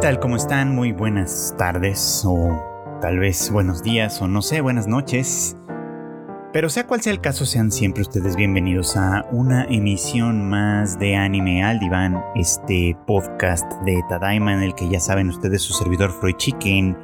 [0.00, 0.20] tal?
[0.20, 0.76] ¿Cómo están?
[0.76, 5.56] Muy buenas tardes o tal vez buenos días o no sé, buenas noches.
[6.52, 11.16] Pero sea cual sea el caso, sean siempre ustedes bienvenidos a una emisión más de
[11.16, 16.12] Anime al Diván, este podcast de Tadaima en el que ya saben ustedes su servidor
[16.12, 16.96] Freud Chicken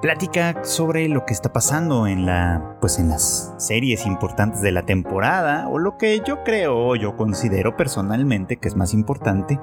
[0.00, 4.86] plática sobre lo que está pasando en la pues en las series importantes de la
[4.86, 9.58] temporada o lo que yo creo yo considero personalmente que es más importante,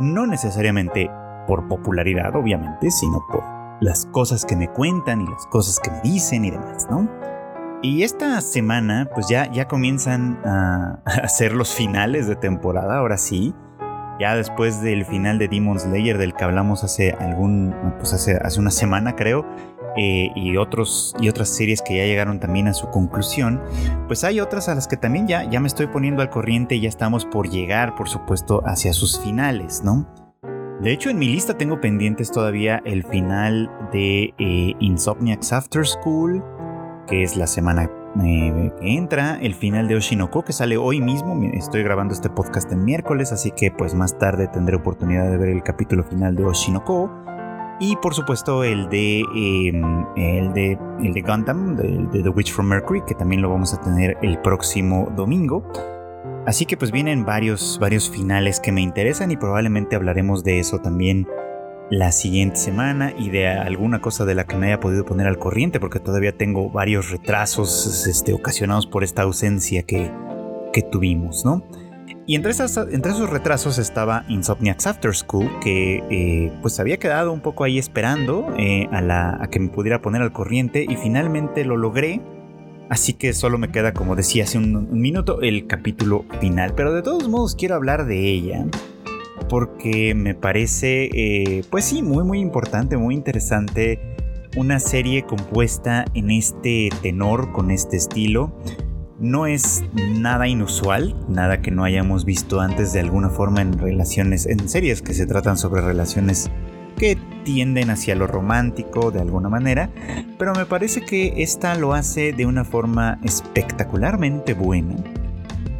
[0.00, 1.08] no necesariamente
[1.50, 3.42] por popularidad, obviamente, sino por
[3.80, 7.10] las cosas que me cuentan y las cosas que me dicen y demás, ¿no?
[7.82, 13.52] Y esta semana, pues ya, ya comienzan a, hacer los finales de temporada, ahora sí.
[14.20, 18.60] Ya después del final de Demon Slayer, del que hablamos hace algún, pues hace, hace
[18.60, 19.44] una semana creo,
[19.96, 23.60] eh, y, otros, y otras series que ya llegaron también a su conclusión,
[24.06, 26.82] pues hay otras a las que también ya, ya me estoy poniendo al corriente y
[26.82, 30.06] ya estamos por llegar, por supuesto, hacia sus finales, ¿no?
[30.82, 36.42] De hecho, en mi lista tengo pendientes todavía el final de eh, Insomniacs After School,
[37.06, 37.90] que es la semana
[38.24, 41.38] eh, que entra, el final de Oshinoko, que sale hoy mismo.
[41.52, 45.50] Estoy grabando este podcast en miércoles, así que pues más tarde tendré oportunidad de ver
[45.50, 47.10] el capítulo final de Oshinoko.
[47.78, 52.68] Y por supuesto el de, em, el de, el de Gundam, de The Witch from
[52.68, 55.62] Mercury, que también lo vamos a tener el próximo domingo.
[56.46, 60.78] Así que pues vienen varios, varios finales que me interesan y probablemente hablaremos de eso
[60.78, 61.26] también
[61.90, 65.38] la siguiente semana y de alguna cosa de la que me haya podido poner al
[65.38, 70.10] corriente porque todavía tengo varios retrasos este, ocasionados por esta ausencia que,
[70.72, 71.62] que tuvimos, ¿no?
[72.26, 77.32] Y entre, esas, entre esos retrasos estaba Insomniacs After School, que eh, pues había quedado
[77.32, 80.94] un poco ahí esperando eh, a, la, a que me pudiera poner al corriente y
[80.94, 82.20] finalmente lo logré
[82.90, 86.74] Así que solo me queda, como decía hace un, minuto, el capítulo final.
[86.74, 88.66] Pero de todos modos quiero hablar de ella.
[89.48, 94.16] Porque me parece, eh, pues sí, muy muy importante, muy interesante.
[94.56, 98.52] Una serie compuesta en este tenor, con este estilo.
[99.20, 99.84] No es
[100.18, 105.00] nada inusual, nada que no hayamos visto antes de alguna forma en relaciones, en series
[105.00, 106.50] que se tratan sobre relaciones
[107.00, 109.88] que tienden hacia lo romántico de alguna manera,
[110.38, 114.96] pero me parece que esta lo hace de una forma espectacularmente buena.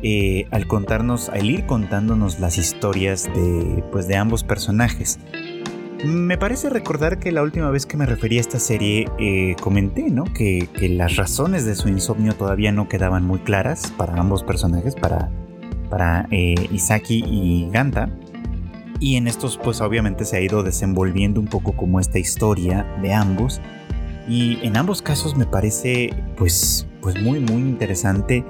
[0.02, 5.18] Eh, al contarnos, al ir contándonos las historias de, pues, de ambos personajes.
[6.06, 10.08] Me parece recordar que la última vez que me referí a esta serie eh, comenté,
[10.08, 10.24] ¿no?
[10.24, 15.28] Que, las razones de su insomnio todavía no quedaban muy claras para ambos personajes, para,
[15.90, 18.08] para eh, Isaki y Ganta.
[19.00, 23.12] Y en estos pues obviamente se ha ido desenvolviendo un poco como esta historia de
[23.12, 23.60] ambos.
[24.28, 28.44] Y en ambos casos me parece pues, pues muy muy interesante,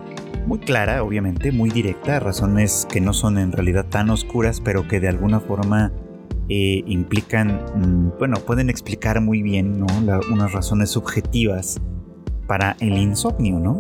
[0.46, 5.00] muy clara obviamente, muy directa, razones que no son en realidad tan oscuras pero que
[5.00, 5.92] de alguna forma
[6.48, 9.86] eh, implican, mm, bueno, pueden explicar muy bien ¿no?
[10.32, 11.80] unas razones subjetivas
[12.48, 13.78] para el insomnio, ¿no?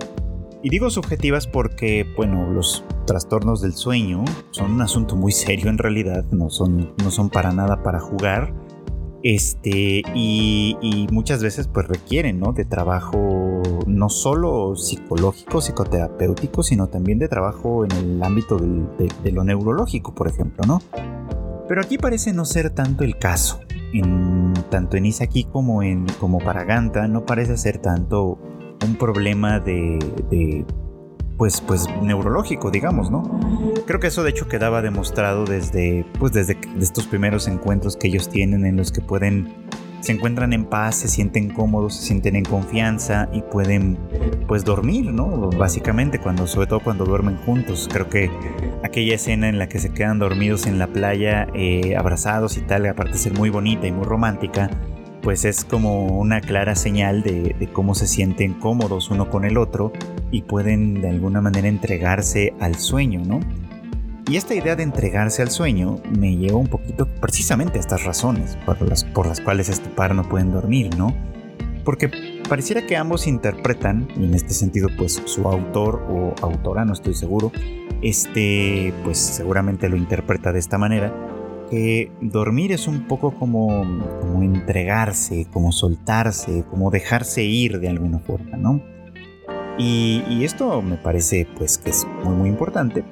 [0.62, 5.78] Y digo subjetivas porque, bueno, los trastornos del sueño son un asunto muy serio en
[5.78, 8.52] realidad, no son, no son para nada para jugar.
[9.22, 12.52] Este, y, muchas veces pues requieren, ¿no?
[12.52, 19.44] De trabajo no solo psicológico, psicoterapéutico, sino también de trabajo en el ámbito de, lo
[19.44, 20.80] neurológico, por ejemplo, ¿no?
[21.68, 23.60] Pero aquí parece no ser tanto el caso.
[24.70, 28.38] Tanto en Isaki como, en, como para Ganta no parece ser tanto
[28.84, 30.64] un problema de,
[31.36, 33.22] pues, pues neurológico, digamos, ¿no?
[33.86, 38.28] Creo que eso de hecho quedaba demostrado desde, pues desde estos primeros encuentros que ellos
[38.28, 39.52] tienen en los que pueden,
[40.00, 43.98] se encuentran en paz, se sienten cómodos, se sienten en confianza y pueden,
[44.48, 45.50] pues dormir, ¿no?
[45.50, 47.88] Básicamente, cuando, sobre todo cuando duermen juntos.
[47.90, 48.30] Creo que
[48.82, 52.86] aquella escena en la que se quedan dormidos en la playa, eh, abrazados y tal,
[52.86, 54.70] aparte de ser muy bonita y muy romántica,
[55.22, 59.92] pues es como una clara señal de, cómo se sienten cómodos uno con el otro
[60.30, 63.40] y pueden de alguna manera entregarse al sueño, ¿no?
[64.28, 68.56] Y esta idea de entregarse al sueño me lleva un poquito precisamente a estas razones
[68.64, 71.14] por las, por las cuales este par no pueden dormir, ¿no?
[71.84, 72.10] Porque
[72.48, 77.14] pareciera que ambos interpretan, y en este sentido pues su autor o autora, no estoy
[77.14, 77.50] seguro,
[78.02, 81.12] este pues seguramente lo interpreta de esta manera,
[81.70, 83.68] que dormir es un poco como,
[84.20, 88.82] como entregarse, como soltarse, como dejarse ir de alguna forma, ¿no?
[89.78, 93.02] Y, esto me parece pues que es muy muy importante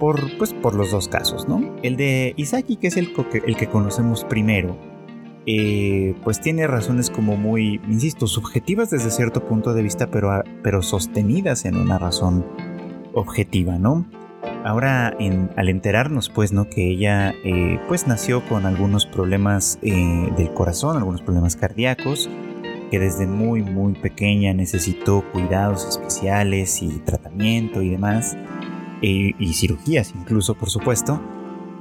[0.00, 1.76] por, pues, por los dos casos, ¿no?
[1.82, 3.12] El de Isaki, que es el,
[3.46, 4.76] el que conocemos primero,
[5.46, 10.82] eh, pues tiene razones como muy, insisto, subjetivas desde cierto punto de vista, pero, pero
[10.82, 12.44] sostenidas en una razón
[13.12, 14.06] objetiva, ¿no?
[14.64, 15.16] Ahora
[15.56, 16.68] al enterarnos pues, ¿no?
[16.68, 22.28] Que ella eh, pues nació con algunos problemas eh, del corazón, algunos problemas cardíacos,
[22.90, 28.36] que desde muy muy pequeña necesitó cuidados especiales y tratamiento y demás,
[29.00, 31.20] y cirugías incluso por supuesto,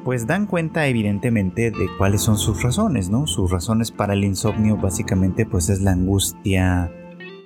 [0.03, 3.27] pues dan cuenta evidentemente de cuáles son sus razones, ¿no?
[3.27, 6.91] Sus razones para el insomnio básicamente pues es la angustia,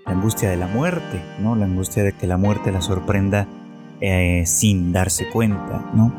[0.05, 1.55] la angustia de la muerte, ¿no?
[1.55, 3.47] La angustia de que la muerte la sorprenda
[4.01, 6.13] eh, sin darse cuenta, ¿no?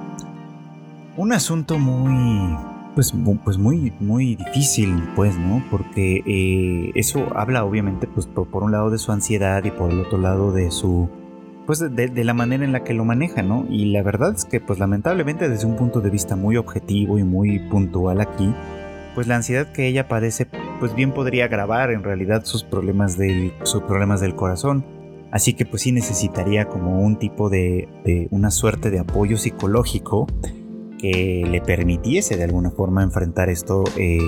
[1.16, 2.56] Un asunto muy,
[2.94, 3.14] pues,
[3.44, 5.62] pues muy, muy difícil, pues, ¿no?
[5.70, 10.00] Porque eh, eso habla obviamente, pues, por un lado de su ansiedad y por el
[10.00, 11.08] otro lado de su
[11.66, 13.66] pues de, la manera en la que lo maneja, ¿no?
[13.68, 17.24] Y la verdad es que pues lamentablemente desde un punto de vista muy objetivo y
[17.24, 18.54] muy puntual aquí,
[19.14, 20.46] pues la ansiedad que ella padece
[20.78, 24.84] pues bien podría agravar en realidad sus problemas del, sus problemas del corazón.
[25.30, 30.26] Así que pues sí necesitaría como un tipo de, una suerte de apoyo psicológico
[30.98, 34.18] que le permitiese de alguna forma enfrentar esto eh,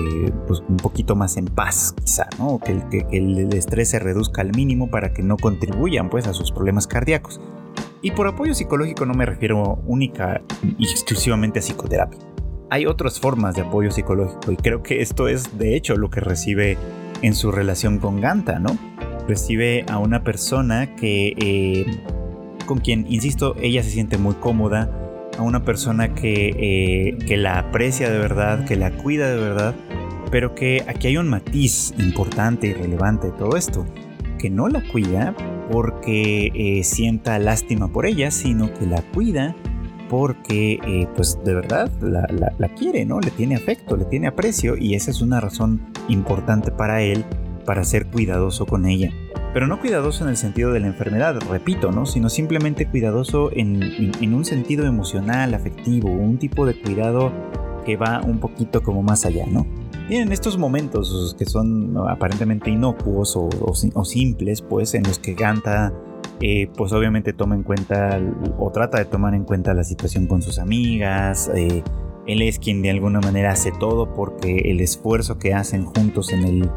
[0.45, 2.59] pues un poquito más en paz, quizá, ¿no?
[2.59, 6.85] Que, el estrés se reduzca al mínimo para que no contribuyan pues a sus problemas
[6.85, 7.41] cardíacos.
[8.01, 10.41] Y por apoyo psicológico no me refiero única
[10.77, 12.19] y exclusivamente a psicoterapia.
[12.69, 16.19] Hay otras formas de apoyo psicológico y creo que esto es de hecho lo que
[16.19, 16.77] recibe
[17.21, 18.77] en su relación con Ganta, ¿no?
[19.29, 21.85] Recibe a una persona que eh,
[22.65, 24.89] con quien, insisto, ella se siente muy cómoda,
[25.37, 29.75] a una persona que, eh, que la aprecia de verdad, que la cuida de verdad,
[30.31, 33.85] pero que aquí hay un matiz importante y relevante de todo esto,
[34.39, 35.35] que no la cuida
[35.71, 39.55] porque eh, sienta lástima por ella, sino que la cuida
[40.09, 42.25] porque pues de verdad la,
[42.57, 43.19] la, quiere, ¿no?
[43.19, 47.25] Le tiene afecto, le tiene aprecio y esa es una razón importante para él
[47.69, 49.13] para ser cuidadoso con ella
[49.53, 52.05] pero no cuidadoso en el sentido de la enfermedad, repito, ¿no?
[52.05, 57.31] sino simplemente cuidadoso en, un sentido emocional, afectivo, un tipo de cuidado
[57.85, 59.65] que va un poquito como más allá, ¿no?
[60.07, 65.93] Y en estos momentos que son aparentemente inocuos o, simples, pues en los que Ganta,
[66.41, 68.19] eh, pues obviamente toma en cuenta
[68.59, 71.83] o trata de tomar en cuenta la situación con sus amigas, eh,
[72.27, 76.43] él es quien de alguna manera hace todo porque el esfuerzo que hacen juntos en
[76.43, 76.69] el,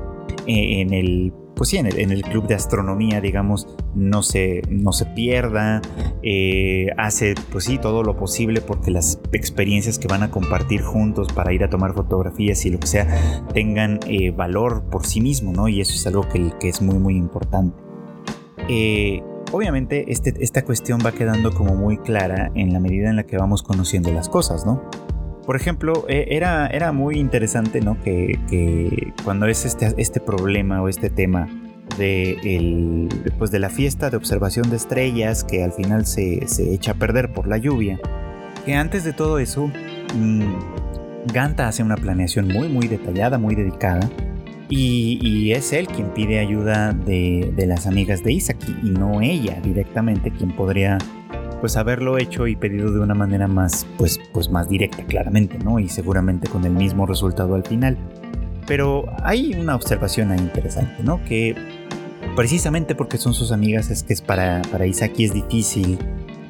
[0.47, 5.81] en el pues sí, en el, club de astronomía, digamos, no se, no se pierda,
[6.23, 11.29] eh, hace, pues sí, todo lo posible porque las experiencias que van a compartir juntos
[11.33, 15.53] para ir a tomar fotografías y lo que sea, tengan eh, valor por sí mismo,
[15.53, 15.69] ¿no?
[15.69, 17.77] Y eso es algo que, que es muy, muy importante.
[18.69, 19.23] Eh,
[19.53, 23.37] obviamente, este, esta cuestión va quedando como muy clara en la medida en la que
[23.37, 24.83] vamos conociendo las cosas, ¿no?
[25.47, 28.01] Por ejemplo, e, era, era muy interesante, ¿no?
[28.01, 31.49] Que, cuando es este, este problema o este tema
[31.99, 33.09] de, el,
[33.39, 37.33] pues de la fiesta de observación de estrellas que al final se, echa a perder
[37.33, 37.99] por la lluvia,
[38.65, 39.71] que antes de todo eso,
[40.15, 40.43] mm,
[41.33, 44.09] Ganta hace una planeación muy, muy detallada, muy dedicada,
[44.69, 49.61] y, es él quien pide ayuda de, de las amigas de Isaac y no ella
[49.63, 50.97] directamente quien podría
[51.63, 55.79] pues haberlo hecho y pedido de una manera más, pues, pues más directa, claramente, ¿no?
[55.79, 57.97] Y seguramente con el mismo resultado al final.
[58.67, 61.23] Pero hay una observación ahí interesante, ¿no?
[61.25, 61.55] Que
[62.35, 66.01] precisamente porque son sus amigas es que es para, para Isaki es difícil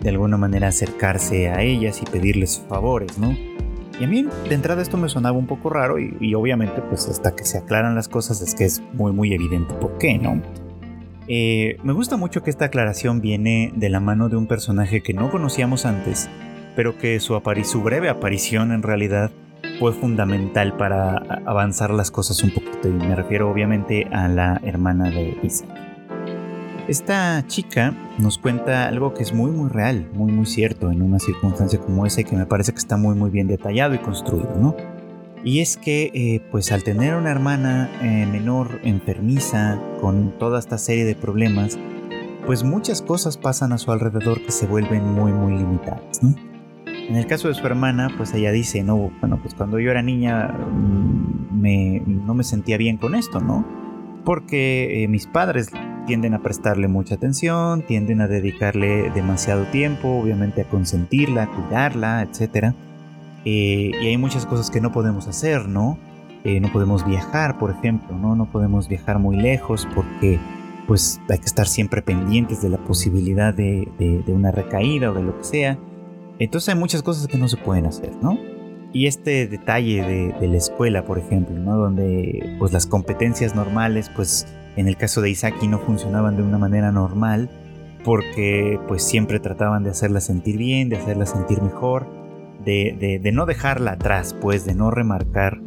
[0.00, 3.36] de alguna manera acercarse a ellas y pedirles favores, ¿no?
[4.00, 7.06] Y a mí de entrada esto me sonaba un poco raro y, y obviamente pues
[7.06, 10.40] hasta que se aclaran las cosas es que es muy muy evidente por qué, ¿no?
[11.28, 15.14] Eh, me gusta mucho que esta aclaración viene de la mano de un personaje que
[15.14, 16.28] no conocíamos antes,
[16.74, 19.30] pero que su, su breve aparición en realidad
[19.78, 22.88] fue fundamental para avanzar las cosas un poquito.
[22.88, 25.68] Y me refiero obviamente a la hermana de Isaac.
[26.88, 31.20] Esta chica nos cuenta algo que es muy muy real, muy muy cierto en una
[31.20, 34.52] circunstancia como esa y que me parece que está muy muy bien detallado y construido,
[34.58, 34.74] ¿no?
[35.44, 40.78] Y es que, eh, pues al tener una hermana eh, menor enfermiza con toda esta
[40.78, 41.78] serie de problemas,
[42.46, 46.34] pues muchas cosas pasan a su alrededor que se vuelven muy, muy limitadas, ¿no?
[46.86, 50.02] En el caso de su hermana, pues ella dice, no, bueno, pues cuando yo era
[50.02, 53.66] niña mm, me, no me sentía bien con esto, ¿no?
[54.24, 55.70] Porque eh, mis padres
[56.06, 62.22] tienden a prestarle mucha atención, tienden a dedicarle demasiado tiempo, obviamente a consentirla, a cuidarla,
[62.22, 62.76] etcétera
[63.44, 65.98] eh, y hay muchas cosas que no podemos hacer, ¿no?
[66.44, 68.34] Eh, no podemos viajar, por ejemplo, ¿no?
[68.34, 70.40] No podemos viajar muy lejos porque
[70.86, 75.38] pues hay que estar siempre pendientes de la posibilidad de, una recaída o de lo
[75.38, 75.78] que sea.
[76.38, 78.38] Entonces hay muchas cosas que no se pueden hacer, ¿no?
[78.92, 81.76] Y este detalle de, la escuela, por ejemplo, ¿no?
[81.76, 84.46] Donde pues las competencias normales, pues
[84.76, 87.50] en el caso de Isaki no funcionaban de una manera normal,
[88.04, 92.21] porque pues siempre trataban de hacerla sentir bien, de hacerla sentir mejor,
[92.64, 95.60] de, no dejarla atrás, pues de no remarcar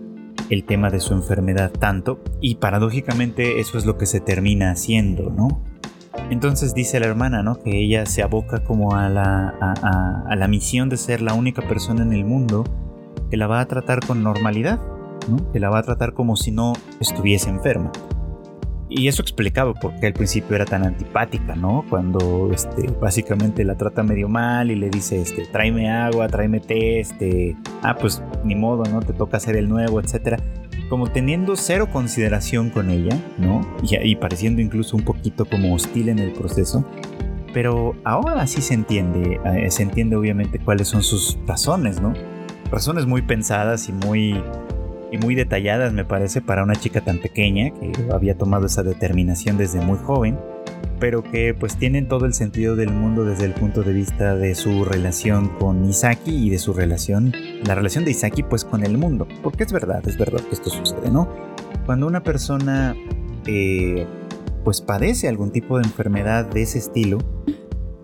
[0.50, 5.30] el tema de su enfermedad tanto y paradójicamente eso es lo que se termina haciendo,
[5.30, 5.62] ¿no?
[6.30, 7.60] Entonces dice la hermana, ¿no?
[7.60, 12.04] Que ella se aboca como a la, a, la misión de ser la única persona
[12.04, 12.64] en el mundo
[13.30, 14.80] que la va a tratar con normalidad,
[15.30, 15.52] ¿no?
[15.52, 17.92] Que la va a tratar como si no estuviese enferma.
[18.88, 21.84] Y eso explicaba por qué al principio era tan antipática, ¿no?
[21.90, 27.00] Cuando este, básicamente la trata medio mal y le dice, este, tráeme agua, tráeme té,
[27.00, 29.00] este, ah, pues ni modo, ¿no?
[29.02, 30.38] Te toca hacer el nuevo, etcétera
[30.90, 33.62] como teniendo cero consideración con ella, ¿no?
[33.82, 36.86] Y, pareciendo incluso un poquito como hostil en el proceso.
[37.54, 42.14] Pero ahora sí se entiende, eh, se entiende obviamente cuáles son sus razones, ¿no?
[42.70, 44.42] Razones muy pensadas y muy,
[45.12, 49.58] y muy detalladas, me parece, para una chica tan pequeña que había tomado esa determinación
[49.58, 50.38] desde muy joven
[51.00, 54.56] pero que pues tienen todo el sentido del mundo desde el punto de vista de
[54.56, 57.34] su relación con Isaki y de su relación,
[57.66, 60.70] la relación de Isaki pues con el mundo, porque es verdad, es verdad que esto
[60.70, 61.30] sucede, ¿no?
[61.86, 62.96] Cuando una persona
[63.46, 64.08] eh,
[64.64, 67.20] pues padece algún tipo de enfermedad de ese estilo,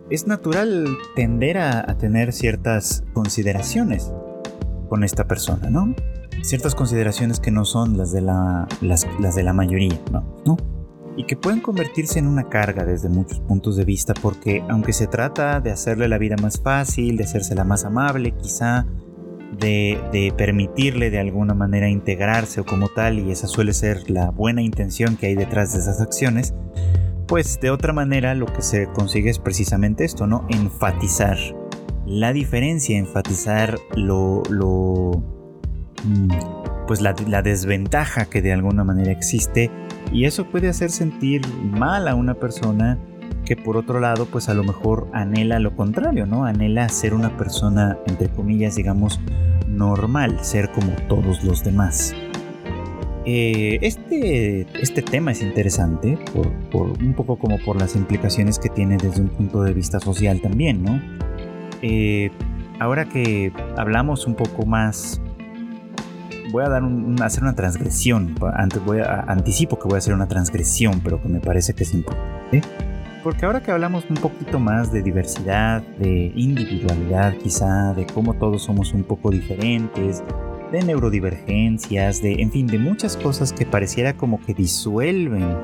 [0.10, 4.12] es natural tender a, tener ciertas consideraciones
[4.90, 5.96] con esta persona, ¿no?
[6.42, 9.06] Ciertas consideraciones que no son las de la, las,
[9.36, 10.24] de la mayoría, ¿no?
[10.46, 10.58] ¿no?
[11.18, 15.08] y que pueden convertirse en una carga desde muchos puntos de vista porque aunque se
[15.08, 18.86] trata de hacerle la vida más fácil, de hacérsela más amable, quizá
[19.60, 24.62] de, permitirle de alguna manera integrarse o como tal, y esa suele ser la buena
[24.62, 26.54] intención que hay detrás de esas acciones,
[27.28, 30.46] pues de otra manera lo que se consigue es precisamente esto, ¿no?
[30.50, 31.38] Enfatizar
[32.06, 34.44] la diferencia, enfatizar lo...
[34.50, 35.41] lo
[36.88, 39.70] pues la, la desventaja que de alguna manera existe
[40.12, 42.98] y eso puede hacer sentir mal a una persona
[43.46, 46.46] que por otro lado pues a lo mejor anhela lo contrario, ¿no?
[46.46, 49.20] Anhela ser una persona entre comillas digamos
[49.68, 52.14] normal, ser como todos los demás.
[53.26, 56.18] Eh, este, este tema es interesante
[56.72, 60.42] por, un poco como por las implicaciones que tiene desde un punto de vista social
[60.42, 61.00] también, ¿no?
[61.84, 62.32] Eh,
[62.80, 65.22] ahora que hablamos un poco más
[66.52, 66.84] voy a dar
[67.22, 68.36] hacer una transgresión.
[68.54, 71.84] Antes voy a, anticipo que voy a hacer una transgresión, pero que me parece que
[71.84, 72.62] es importante.
[73.24, 78.64] Porque ahora que hablamos un poquito más de diversidad, de individualidad quizá, de cómo todos
[78.64, 80.24] somos un poco diferentes,
[80.72, 85.56] de neurodivergencias, de, en fin, de muchas cosas que pareciera como que disuelven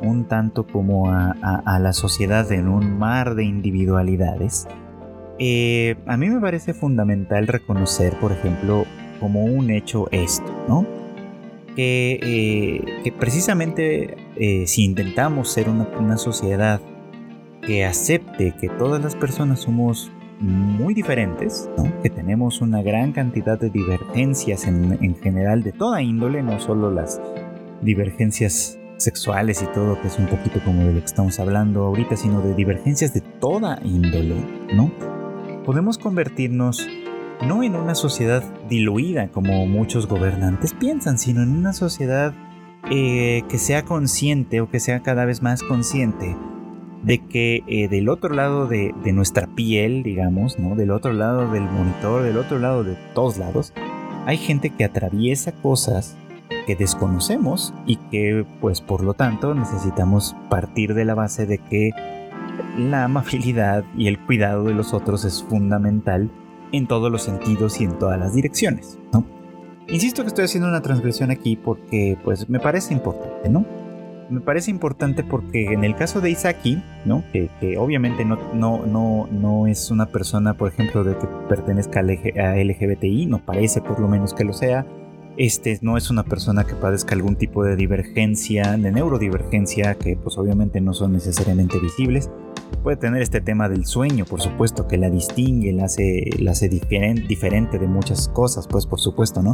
[0.00, 4.66] un tanto como a, la sociedad en un mar de individualidades.
[5.38, 8.84] Eh, a mí me parece fundamental reconocer, por ejemplo,
[9.20, 10.86] como un hecho esto, ¿no?
[11.76, 16.80] Que, eh, precisamente eh, si intentamos ser una, sociedad
[17.62, 21.92] que acepte que todas las personas somos muy diferentes, ¿no?
[22.02, 26.90] que tenemos una gran cantidad de divergencias en, en, general de toda índole, no solo
[26.90, 27.20] las
[27.82, 32.16] divergencias sexuales y todo, que es un poquito como de lo que estamos hablando ahorita,
[32.16, 34.36] sino de divergencias de toda índole,
[34.74, 34.90] ¿no?
[35.64, 36.86] Podemos convertirnos
[37.42, 42.34] no en una sociedad diluida como muchos gobernantes piensan, sino en una sociedad
[42.90, 46.36] eh, que sea consciente o que sea cada vez más consciente
[47.02, 50.74] de que eh, del otro lado de, nuestra piel, digamos, ¿no?
[50.74, 53.72] del otro lado del monitor, del otro lado de todos lados,
[54.26, 56.16] hay gente que atraviesa cosas
[56.66, 61.90] que desconocemos y que pues por lo tanto necesitamos partir de la base de que
[62.78, 66.30] la amabilidad y el cuidado de los otros es fundamental
[66.76, 69.24] en todos los sentidos y en todas las direcciones, ¿no?
[69.88, 73.64] Insisto que estoy haciendo una transgresión aquí porque pues me parece importante, ¿no?
[74.30, 77.22] Me parece importante porque en el caso de Isaki, ¿no?
[77.32, 82.02] Que, obviamente no, no, no, no es una persona, por ejemplo, de que pertenezca a
[82.02, 84.86] LGBTI, no parece por lo menos que lo sea.
[85.36, 90.38] Este no es una persona que padezca algún tipo de divergencia, de neurodivergencia, que pues
[90.38, 92.30] obviamente no son necesariamente visibles
[92.76, 96.68] puede tener este tema del sueño, por supuesto, que la distingue, la hace, la hace
[96.68, 99.52] diferente de muchas cosas, pues por supuesto, ¿no?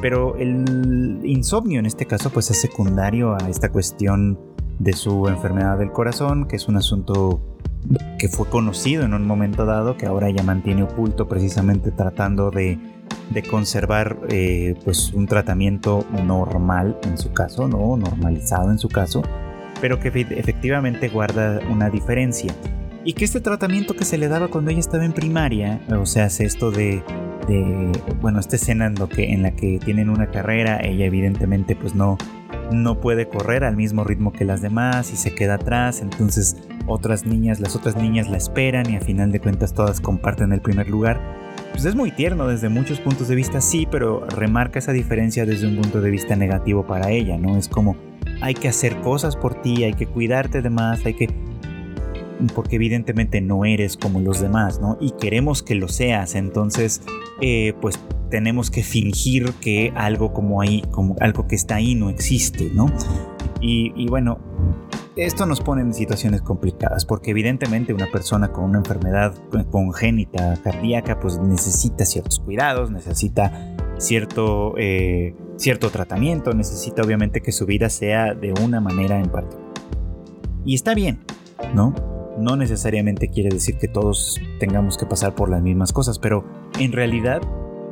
[0.00, 4.38] Pero el insomnio en este caso, pues es secundario a esta cuestión
[4.78, 7.40] de su enfermedad del corazón, que es un asunto
[8.18, 12.78] que fue conocido en un momento dado, que ahora ella mantiene oculto precisamente tratando de,
[13.30, 17.96] de conservar eh, pues un tratamiento normal en su caso, ¿no?
[17.96, 19.22] Normalizado en su caso
[19.80, 22.52] pero que efectivamente guarda una diferencia.
[23.04, 26.24] Y que este tratamiento que se le daba cuando ella estaba en primaria, o sea,
[26.24, 27.02] hace esto de,
[28.20, 31.94] bueno, esta escena en, lo que, en la que tienen una carrera, ella evidentemente pues
[31.94, 32.18] no,
[32.72, 36.56] no puede correr al mismo ritmo que las demás y se queda atrás, entonces
[36.86, 40.60] otras niñas, las otras niñas la esperan y a final de cuentas todas comparten el
[40.60, 41.20] primer lugar.
[41.70, 45.68] Pues es muy tierno desde muchos puntos de vista, sí, pero remarca esa diferencia desde
[45.68, 47.56] un punto de vista negativo para ella, ¿no?
[47.56, 47.96] Es como
[48.40, 51.28] hay que hacer cosas por ti, hay que cuidarte de más, hay que
[52.54, 54.98] porque evidentemente no eres como los demás, ¿no?
[55.00, 57.02] Y queremos que lo seas, entonces,
[57.40, 57.98] eh, pues
[58.30, 62.92] tenemos que fingir que algo como ahí, como algo que está ahí no existe, ¿no?
[63.60, 64.38] Y, bueno,
[65.16, 69.34] esto nos pone en situaciones complicadas, porque evidentemente una persona con una enfermedad
[69.70, 77.66] congénita cardíaca, pues necesita ciertos cuidados, necesita cierto, eh, cierto tratamiento, necesita obviamente que su
[77.66, 79.66] vida sea de una manera en particular.
[80.64, 81.20] Y está bien,
[81.74, 81.94] ¿no?
[82.38, 86.44] no necesariamente quiere decir que todos tengamos que pasar por las mismas cosas, pero
[86.78, 87.40] en realidad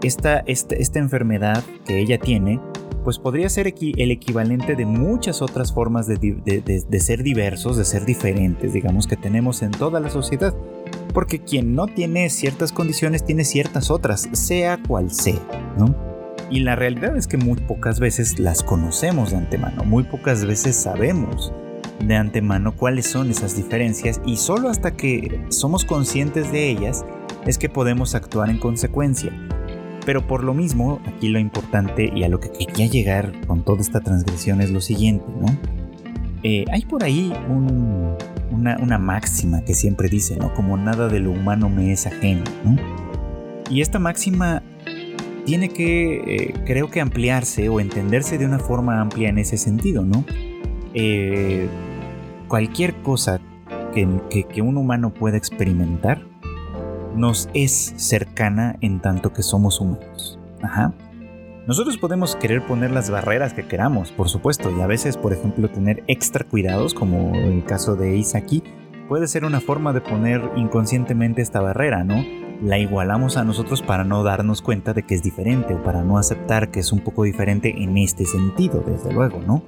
[0.03, 2.61] esta, esta, enfermedad que ella tiene,
[3.05, 8.05] pues podría ser el equivalente de muchas otras formas de, de, ser diversos, de ser
[8.05, 10.55] diferentes, digamos, que tenemos en toda la sociedad.
[11.13, 15.41] Porque quien no tiene ciertas condiciones tiene ciertas otras, sea cual sea,
[15.79, 16.14] ¿no?
[16.51, 20.77] Y la realidad es que muy pocas veces las conocemos de antemano, muy pocas veces
[20.77, 21.53] sabemos
[22.01, 27.05] de antemano cuáles son esas diferencias y solo hasta que somos conscientes de ellas
[27.47, 29.33] es que podemos actuar en consecuencia.
[30.05, 33.81] Pero por lo mismo, aquí lo importante y a lo que quería llegar con toda
[33.81, 35.47] esta transgresión es lo siguiente, ¿no?
[36.43, 37.33] Eh, hay por ahí
[38.51, 40.53] una, máxima que siempre dice, ¿no?
[40.53, 42.77] Como nada de lo humano me es ajeno, ¿no?
[43.71, 44.63] Y esta máxima
[45.45, 50.05] tiene que, eh, creo que ampliarse o entenderse de una forma amplia en ese sentido,
[50.05, 50.25] ¿no?
[50.95, 51.69] Eh,
[52.49, 53.41] cualquier cosa
[53.93, 56.23] que, un humano pueda experimentar
[57.15, 60.39] nos es cercana en tanto que somos humanos.
[60.63, 60.93] Ajá.
[61.67, 65.71] Nosotros podemos querer poner las barreras que queramos, por supuesto, y a veces, por ejemplo,
[65.71, 68.63] tener extra cuidados, como el caso de Isaki,
[69.09, 72.44] puede ser una forma de poner inconscientemente esta barrera, ¿no?
[72.63, 76.19] La igualamos a nosotros para no darnos cuenta de que es diferente o para no
[76.19, 79.65] aceptar que es un poco diferente en este sentido, desde luego, ¿no?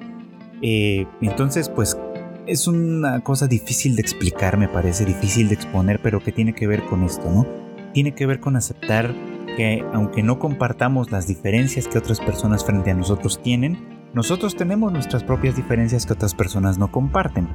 [0.62, 1.99] Eh, entonces, pues
[2.46, 6.66] es una cosa difícil de explicar, me parece, difícil de exponer, pero que tiene que
[6.66, 7.46] ver con esto, ¿no?
[7.92, 9.14] Tiene que ver con aceptar
[9.57, 14.90] que aunque no compartamos las diferencias que otras personas frente a nosotros tienen, nosotros tenemos
[14.94, 17.50] nuestras propias diferencias que otras personas no comparten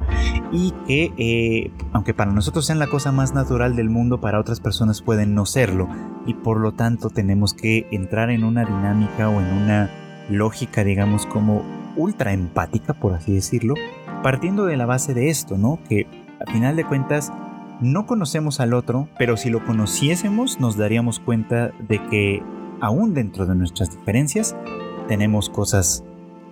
[0.52, 4.60] y que eh, aunque para nosotros sean la cosa más natural del mundo, para otras
[4.60, 5.88] personas pueden no serlo
[6.24, 9.90] y por lo tanto tenemos que entrar en una dinámica o en una
[10.30, 11.64] lógica, digamos, como
[11.96, 13.74] ultra empática, por así decirlo,
[14.22, 15.80] partiendo de la base de esto, ¿no?
[15.88, 16.06] Que
[16.46, 17.32] a final de cuentas
[17.80, 22.40] no conocemos al otro, pero si lo conociésemos nos daríamos cuenta de que
[22.80, 24.54] aún dentro de nuestras diferencias
[25.08, 26.04] tenemos cosas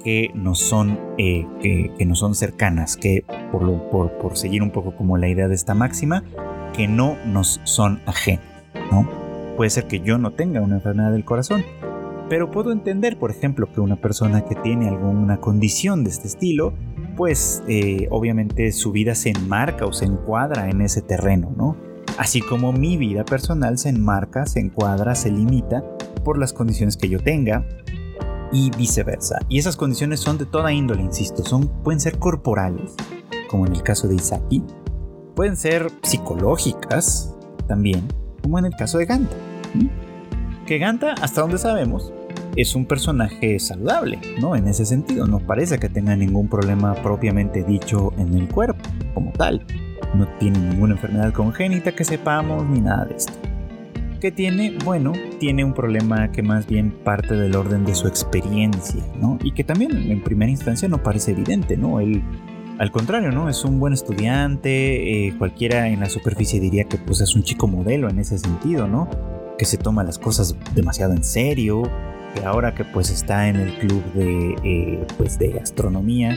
[0.03, 5.29] que nos son, eh, que, no son cercanas, que por, seguir un poco como la
[5.29, 6.25] idea de esta máxima,
[6.75, 8.45] que no nos son ajenas,
[8.91, 9.09] ¿no?
[9.57, 11.65] Puede ser que yo no tenga una enfermedad del corazón,
[12.29, 16.73] pero puedo entender, por ejemplo, que una persona que tiene alguna condición de este estilo,
[17.17, 21.77] pues eh, obviamente su vida se enmarca o se encuadra en ese terreno, ¿no?
[22.19, 25.85] Así como mi vida personal se enmarca, se encuadra, se limita
[26.25, 27.67] por las condiciones que yo tenga
[28.53, 29.39] y viceversa.
[29.49, 32.95] Y esas condiciones son de toda índole, insisto, son, pueden ser corporales,
[33.49, 34.63] como en el caso de Isaki,
[35.35, 37.35] pueden ser psicológicas
[37.67, 38.07] también,
[38.43, 39.35] como en el caso de Ganta.
[40.67, 42.13] Que Ganta, hasta donde sabemos,
[42.57, 44.57] es un personaje saludable, ¿no?
[44.57, 48.83] En ese sentido, no parece que tenga ningún problema propiamente dicho en el cuerpo,
[49.15, 49.65] como tal.
[50.15, 53.33] No tiene ninguna enfermedad congénita que sepamos ni nada de esto.
[54.21, 54.77] ¿Qué tiene?
[54.85, 59.39] Bueno, tiene un problema que más bien parte del orden de su experiencia, ¿no?
[59.43, 62.01] Y que también en primera instancia no parece evidente, ¿no?
[62.01, 62.23] Él,
[62.79, 63.49] al contrario, ¿no?
[63.49, 67.67] Es un buen estudiante, eh, cualquiera en la superficie diría que pues es un chico
[67.67, 69.09] modelo en ese sentido, ¿no?
[69.57, 71.83] Que se toma las cosas demasiado en serio,
[72.35, 76.37] que ahora que pues está en el club de, eh, pues de astronomía,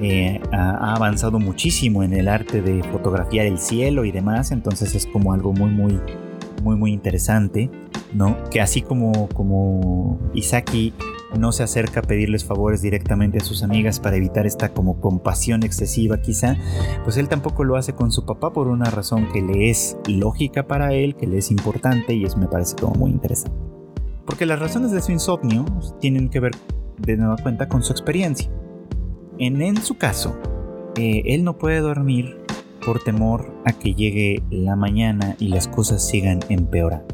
[0.00, 5.06] eh, ha, avanzado muchísimo en el arte de fotografiar el cielo y demás, entonces es
[5.06, 6.00] como algo muy, muy,
[6.64, 7.70] muy, muy interesante,
[8.12, 8.36] ¿no?
[8.50, 10.18] Que así como, como
[11.38, 15.62] no se acerca a pedirles favores directamente a sus amigas para evitar esta como compasión
[15.62, 16.56] excesiva quizá,
[17.04, 20.66] pues él tampoco lo hace con su papá por una razón que le es lógica
[20.66, 23.56] para él, que le es importante y eso me parece como muy interesante.
[24.26, 25.64] Porque las razones de su insomnio
[26.00, 26.52] tienen que ver
[26.98, 28.50] de nueva cuenta con su experiencia.
[29.38, 30.36] En, en su caso,
[30.96, 32.43] eh, él no puede dormir
[32.84, 37.06] por temor a que llegue la mañana y las cosas sigan empeorando.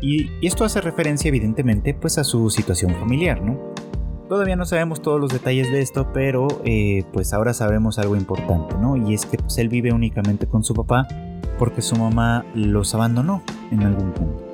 [0.00, 3.58] Y, esto hace referencia evidentemente pues a su situación familiar, ¿no?
[4.28, 8.74] Todavía no sabemos todos los detalles de esto, pero eh, pues ahora sabemos algo importante,
[8.78, 8.96] ¿no?
[8.96, 11.06] Y es que pues, él vive únicamente con su papá
[11.58, 14.44] porque su mamá los abandonó en algún punto.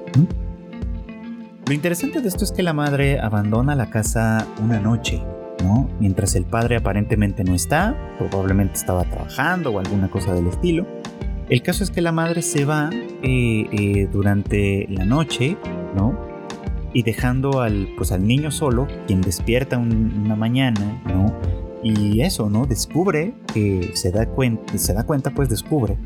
[1.66, 5.22] Lo interesante de esto es que la madre abandona la casa una noche,
[5.62, 5.88] ¿no?
[6.00, 10.86] Mientras el padre aparentemente no está, probablemente estaba trabajando o alguna cosa del estilo.
[11.48, 15.56] El caso es que la madre se va eh, eh, durante la noche,
[15.96, 16.30] ¿no?
[16.92, 21.32] y dejando al, pues, al niño solo, quien despierta una mañana, ¿no?
[21.82, 22.66] Y eso, ¿no?
[22.66, 25.96] Descubre que se da cuenta, se da cuenta, pues descubre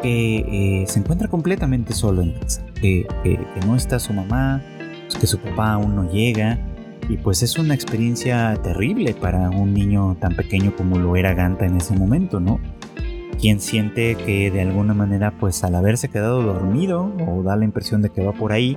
[0.00, 3.06] que eh, se encuentra completamente solo en casa, que,
[3.66, 4.62] no está su mamá,
[5.06, 6.58] pues, que su papá aún no llega,
[7.08, 11.64] y pues es una experiencia terrible para un niño tan pequeño como lo era Ganta
[11.64, 12.60] en ese momento, ¿no?
[13.40, 18.02] Quien siente que de alguna manera, pues al haberse quedado dormido, o da la impresión
[18.02, 18.76] de que va por ahí,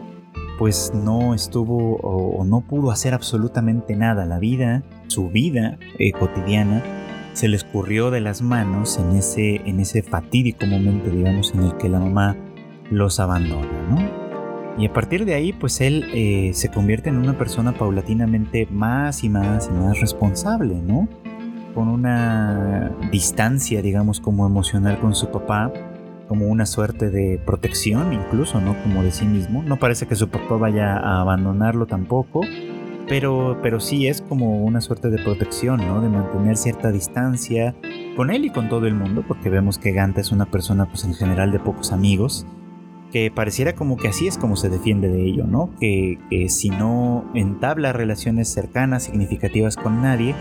[0.59, 4.25] pues no estuvo o, no pudo hacer absolutamente nada.
[4.25, 6.83] La vida, su vida eh, cotidiana,
[7.33, 11.77] se le escurrió de las manos en ese, en ese fatídico momento, digamos, en el
[11.77, 12.37] que la mamá
[12.91, 14.20] los abandona, ¿no?
[14.77, 19.23] Y a partir de ahí, pues él eh, se convierte en una persona paulatinamente más
[19.23, 21.07] y más y más responsable, ¿no?
[21.75, 25.71] Con una distancia, digamos, como emocional con su papá,
[26.27, 28.81] como una suerte de protección incluso, ¿no?
[28.83, 29.63] Como de sí mismo.
[29.63, 32.41] No parece que su papá vaya a abandonarlo tampoco,
[33.07, 36.01] pero, pero sí es como una suerte de protección, ¿no?
[36.01, 37.75] De mantener cierta distancia
[38.15, 41.03] con él y con todo el mundo, porque vemos que Ganta es una persona, pues
[41.03, 42.45] en general, de pocos amigos,
[43.11, 45.69] que pareciera como que así es como se defiende de ello, ¿no?
[45.79, 50.35] Que, que si no entabla relaciones cercanas, significativas con nadie,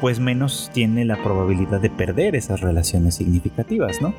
[0.00, 4.14] pues menos tiene la probabilidad de perder esas relaciones significativas, ¿no?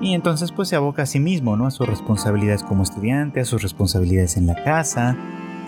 [0.00, 1.66] Y entonces pues se aboca a sí mismo, ¿no?
[1.66, 5.16] A sus responsabilidades como estudiante, a sus responsabilidades en la casa,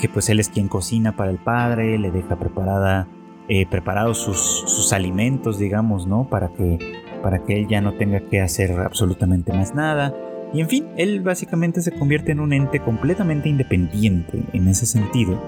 [0.01, 3.07] que pues él es quien cocina para el padre, le deja preparada,
[3.49, 6.29] eh, preparados sus, sus, alimentos, digamos, ¿no?
[6.29, 6.79] Para que,
[7.23, 10.13] para que él ya no tenga que hacer absolutamente más nada.
[10.55, 15.39] Y en fin, él básicamente se convierte en un ente completamente independiente en ese sentido.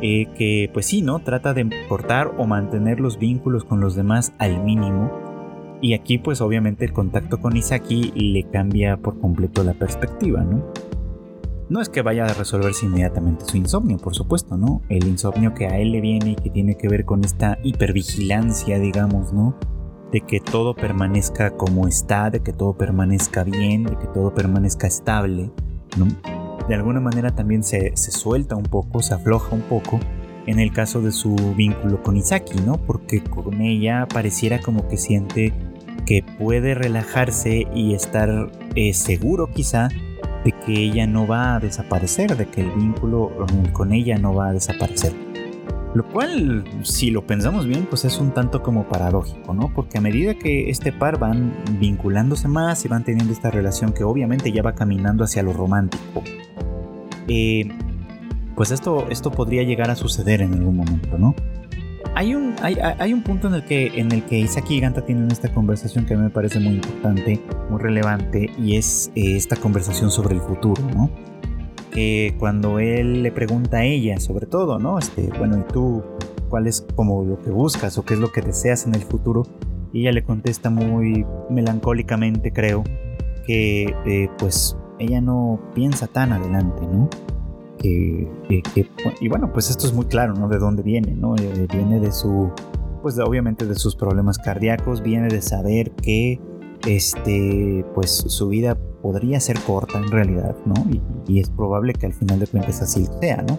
[0.00, 1.18] Eh, que pues sí, ¿no?
[1.18, 5.10] Trata de cortar o mantener los vínculos con los demás al mínimo
[5.80, 10.64] y aquí pues obviamente el contacto con Isaki le cambia por completo la perspectiva, ¿no?
[11.68, 14.82] No es que vaya a resolverse inmediatamente su insomnio, por supuesto, ¿no?
[14.88, 18.78] El insomnio que a él le viene y que tiene que ver con esta hipervigilancia,
[18.78, 19.56] digamos, ¿no?
[20.14, 24.86] De que todo permanezca como está, de que todo permanezca bien, de que todo permanezca
[24.86, 25.50] estable.
[26.68, 29.98] De alguna manera también se, se suelta un poco, se afloja un poco
[30.46, 32.76] en el caso de su vínculo con Isaki, ¿no?
[32.78, 35.52] Porque con ella pareciera como que siente
[36.06, 39.88] que puede relajarse y estar eh, seguro quizá
[40.44, 43.32] de que ella no va a desaparecer, de que el vínculo
[43.72, 45.23] con ella no va a desaparecer.
[45.94, 49.72] Lo cual, si lo pensamos bien, pues es un tanto como paradójico, ¿no?
[49.72, 54.02] Porque a medida que este par van vinculándose más y van teniendo esta relación que
[54.02, 56.24] obviamente ya va caminando hacia lo romántico,
[57.28, 57.68] eh,
[58.56, 61.34] pues esto, esto podría llegar a suceder en algún momento, ¿no?
[62.16, 65.32] Hay un, hay, un punto en el, que, en el que Isaki y Ganta tienen
[65.32, 69.56] esta conversación que a mí me parece muy importante, muy relevante, y es eh, esta
[69.56, 71.10] conversación sobre el futuro, ¿no?
[71.94, 74.98] Que cuando él le pregunta a ella, sobre todo, ¿no?
[74.98, 76.02] Este, bueno, ¿y tú
[76.50, 79.44] cuál es como lo que buscas o qué es lo que deseas en el futuro?
[79.94, 82.84] Ella le contesta muy melancólicamente, creo,
[83.46, 87.08] que eh, pues ella no piensa tan adelante, ¿no?
[89.20, 90.48] y bueno, pues esto es muy claro, ¿no?
[90.48, 91.36] De dónde viene, ¿no?
[91.36, 92.50] Eh, viene de su,
[93.02, 96.40] pues obviamente de sus problemas cardíacos, viene de saber que,
[96.86, 100.74] este, pues su vida podría ser corta en realidad, ¿no?
[101.28, 103.58] Y, es probable que al final de cuentas así sea, ¿no?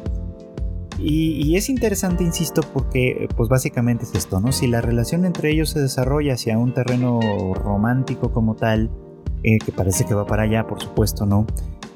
[0.97, 4.51] Y, es interesante, insisto, porque pues básicamente es esto, ¿no?
[4.51, 7.19] Si la relación entre ellos se desarrolla hacia un terreno
[7.53, 8.89] romántico como tal,
[9.43, 11.45] eh, que parece que va para allá, por supuesto, ¿no?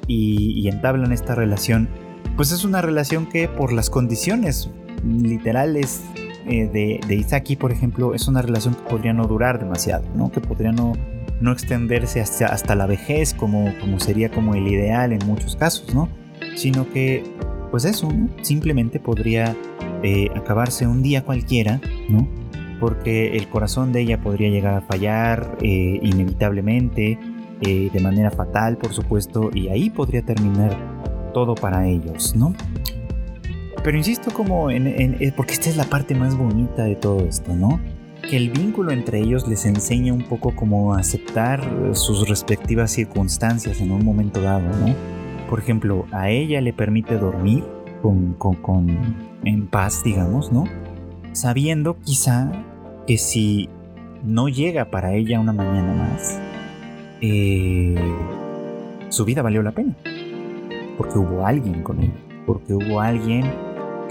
[0.08, 1.90] Y, y entablan esta relación,
[2.36, 4.70] pues es una relación que por las condiciones
[5.04, 6.04] literales
[6.46, 10.32] eh, de, de, Isaki, por ejemplo, es una relación que podría no durar demasiado, ¿no?
[10.32, 10.94] Que podría no,
[11.42, 15.94] no extenderse hasta, hasta la vejez, como, como sería como el ideal en muchos casos,
[15.94, 16.10] ¿no?
[16.56, 17.24] Sino que,
[17.72, 18.10] pues eso,
[18.42, 19.56] simplemente podría
[20.04, 22.28] eh, acabarse un día cualquiera, ¿no?
[22.80, 27.20] Porque el corazón de ella podría llegar a fallar eh, inevitablemente,
[27.60, 30.78] de manera fatal, por supuesto, y ahí podría terminar
[31.34, 32.54] todo para ellos, ¿no?
[33.84, 37.56] Pero insisto como en, eh, porque esta es la parte más bonita de todo esto,
[37.56, 37.80] ¿no?
[38.30, 41.62] Que el vínculo entre ellos les enseña un poco cómo aceptar
[41.94, 44.94] sus respectivas circunstancias en un momento dado, ¿no?
[45.50, 47.64] Por ejemplo, a ella le permite dormir
[48.04, 48.88] con, con, con
[49.44, 50.66] en paz, digamos, ¿no?
[51.34, 52.52] sabiendo quizá
[53.08, 53.70] que si
[54.24, 56.40] no llega para ella una mañana más,
[57.22, 57.96] eh,
[59.10, 59.96] su vida valió la pena.
[60.98, 62.14] Porque hubo alguien con ella,
[62.46, 63.46] porque hubo alguien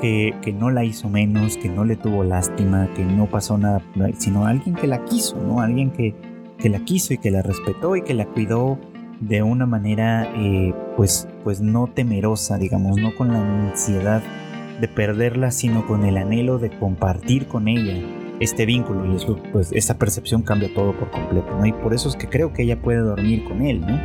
[0.00, 3.82] que, no la hizo menos, que no le tuvo lástima, que no pasó nada,
[4.16, 5.60] sino alguien que la quiso, ¿no?
[5.60, 6.14] Alguien que,
[6.58, 8.78] que la quiso y que la respetó y que la cuidó
[9.20, 14.22] de una manera eh, pues, pues no temerosa, digamos, no con la ansiedad
[14.80, 18.00] de perderla, sino con el anhelo de compartir con ella
[18.40, 21.66] este vínculo y eso, pues esa percepción cambia todo por completo, ¿no?
[21.66, 23.98] Y por eso es que creo que ella puede dormir con él, ¿no?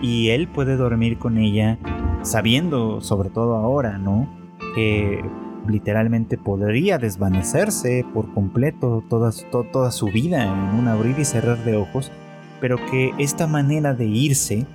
[0.00, 1.78] Y él puede dormir con ella
[2.22, 4.45] sabiendo, sobre todo ahora, ¿no?
[4.74, 5.22] Que
[5.68, 12.10] literalmente podría desvanecerse por completo toda, su vida en un abrir y cerrar de ojos,
[12.60, 14.66] pero que esta manera de irse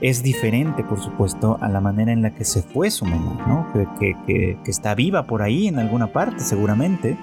[0.00, 3.88] es diferente, por supuesto, a la manera en la que se fue su mamá, ¿no?
[3.98, 7.16] Que, está viva por ahí en alguna parte, seguramente,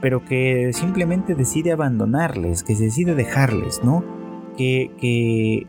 [0.00, 4.04] pero que simplemente decide abandonarles, que decide dejarles, ¿no?
[4.56, 5.66] Que,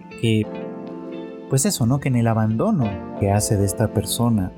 [1.49, 1.99] pues eso, ¿no?
[1.99, 4.51] Que en el abandono que hace de esta persona,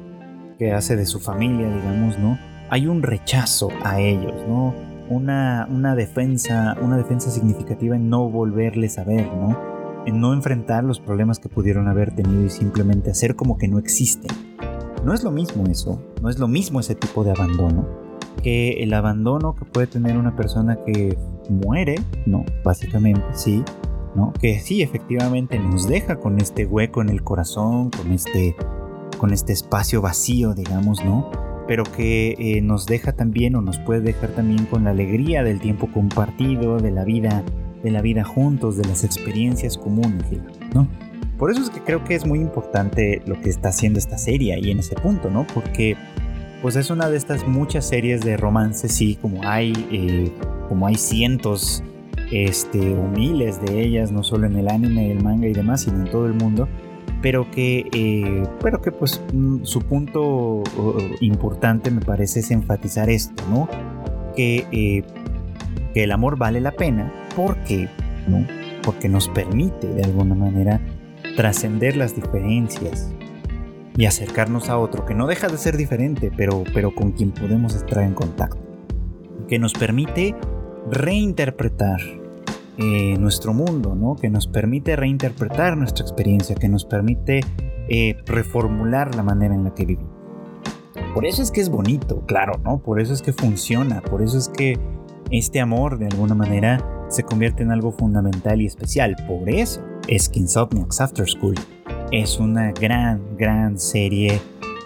[0.57, 2.37] que hace de su familia, digamos, ¿no?
[2.69, 4.73] Hay un rechazo a ellos, ¿no?
[5.09, 9.77] Una, una defensa, una defensa significativa en no volverles a ver, ¿no?
[10.07, 13.77] en no enfrentar los problemas que pudieron haber tenido y simplemente hacer como que no
[13.77, 14.31] existen.
[15.03, 18.07] No es lo mismo eso, no es lo mismo ese tipo de abandono
[18.41, 21.17] que el abandono que puede tener una persona que
[21.49, 23.63] muere, no, básicamente sí,
[24.15, 24.31] ¿no?
[24.39, 28.55] Que sí, efectivamente nos deja con este hueco en el corazón, con este,
[29.17, 31.29] con este espacio vacío, digamos, ¿no?
[31.67, 35.59] Pero que eh, nos deja también o nos puede dejar también con la alegría del
[35.59, 37.43] tiempo compartido, de la vida
[37.83, 40.25] de la vida juntos, de las experiencias comunes,
[40.73, 40.87] ¿no?
[41.37, 44.53] Por eso es que creo que es muy importante lo que está haciendo esta serie
[44.53, 45.45] ahí en ese punto, ¿no?
[45.53, 45.95] Porque
[46.61, 50.31] pues es una de estas muchas series de romance, sí, como hay, eh,
[50.67, 51.83] como hay cientos
[52.31, 55.97] este, o miles de ellas, no solo en el anime, el manga y demás, sino
[55.97, 56.67] en todo el mundo,
[57.21, 60.63] pero que, eh, pero que pues mm, su punto
[61.19, 63.67] importante me parece es enfatizar esto, ¿no?
[64.35, 65.03] Que, eh,
[65.93, 67.89] que el amor vale la pena, porque,
[68.27, 68.45] ¿no?
[68.83, 70.79] Porque nos permite de alguna manera
[71.35, 73.11] trascender las diferencias
[73.97, 77.75] y acercarnos a otro que no deja de ser diferente, pero, pero con quien podemos
[77.75, 78.61] estar en contacto.
[79.47, 80.35] Que nos permite
[80.91, 81.99] reinterpretar
[82.77, 84.15] eh, nuestro mundo, ¿no?
[84.15, 87.41] Que nos permite reinterpretar nuestra experiencia, que nos permite
[87.89, 90.15] eh, reformular la manera en la que vivimos.
[91.13, 92.79] Por eso es que es bonito, claro, ¿no?
[92.79, 94.79] Por eso es que funciona, por eso es que
[95.31, 99.15] este amor de alguna manera se convierte en algo fundamental y especial.
[99.27, 100.29] Por eso es
[100.99, 101.55] After School
[102.11, 104.39] es una gran, gran serie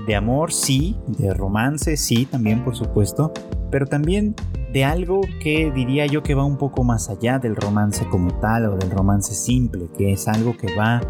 [0.07, 3.31] de amor, sí, de romance, sí, también por supuesto,
[3.69, 4.35] pero también
[4.71, 8.65] de algo que diría yo que va un poco más allá del romance como tal
[8.65, 11.01] o del romance simple, que es algo que va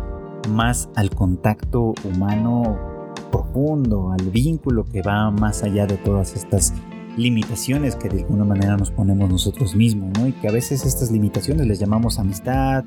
[0.50, 2.78] más al contacto humano
[3.32, 6.74] profundo, al vínculo que va más allá de todas estas
[7.18, 10.28] limitaciones que de alguna manera nos ponemos nosotros mismos, ¿no?
[10.28, 12.84] Y que a veces estas limitaciones les llamamos amistad,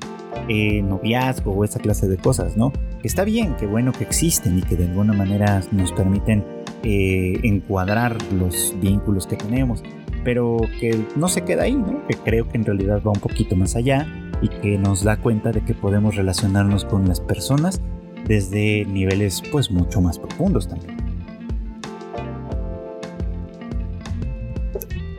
[0.49, 2.71] eh, noviazgo o esa clase de cosas, ¿no?
[3.01, 6.43] Que está bien, que bueno que existen y que de alguna manera nos permiten
[6.83, 9.83] eh, encuadrar los vínculos que tenemos,
[10.25, 12.05] pero que no se queda ahí, ¿no?
[12.07, 14.05] Que creo que en realidad va un poquito más allá
[14.41, 17.79] y que nos da cuenta de que podemos relacionarnos con las personas
[18.27, 20.97] desde niveles pues mucho más profundos también.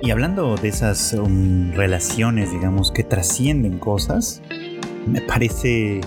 [0.03, 4.43] Y hablando de esas um, relaciones, digamos, que trascienden cosas,
[5.07, 6.01] me parece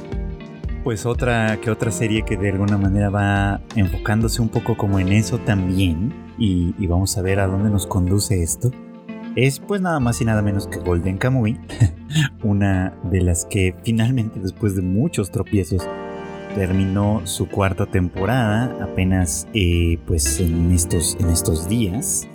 [0.83, 5.09] pues otra que otra serie que de alguna manera va enfocándose un poco como en
[5.09, 8.71] eso también y, vamos a ver a dónde nos conduce esto
[9.35, 11.59] es pues nada más y nada menos que Golden Kamuy
[12.43, 15.87] una de las que finalmente después de muchos tropiezos
[16.55, 22.27] terminó su cuarta temporada apenas eh, pues en estos en estos días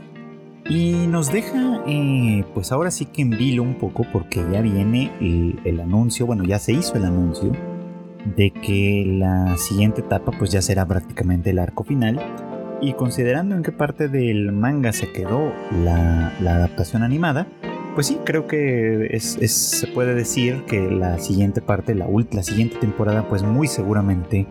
[0.68, 5.12] y nos deja, eh, pues ahora sí que en vilo un poco porque ya viene
[5.20, 7.52] el, anuncio, bueno, ya se hizo el anuncio
[8.34, 12.18] de que la siguiente etapa pues ya será prácticamente el arco final.
[12.84, 17.46] Y considerando en qué parte del manga se quedó la, adaptación animada,
[17.94, 23.26] pues sí, creo que se puede decir que la siguiente parte, la, la siguiente temporada,
[23.26, 24.46] pues muy seguramente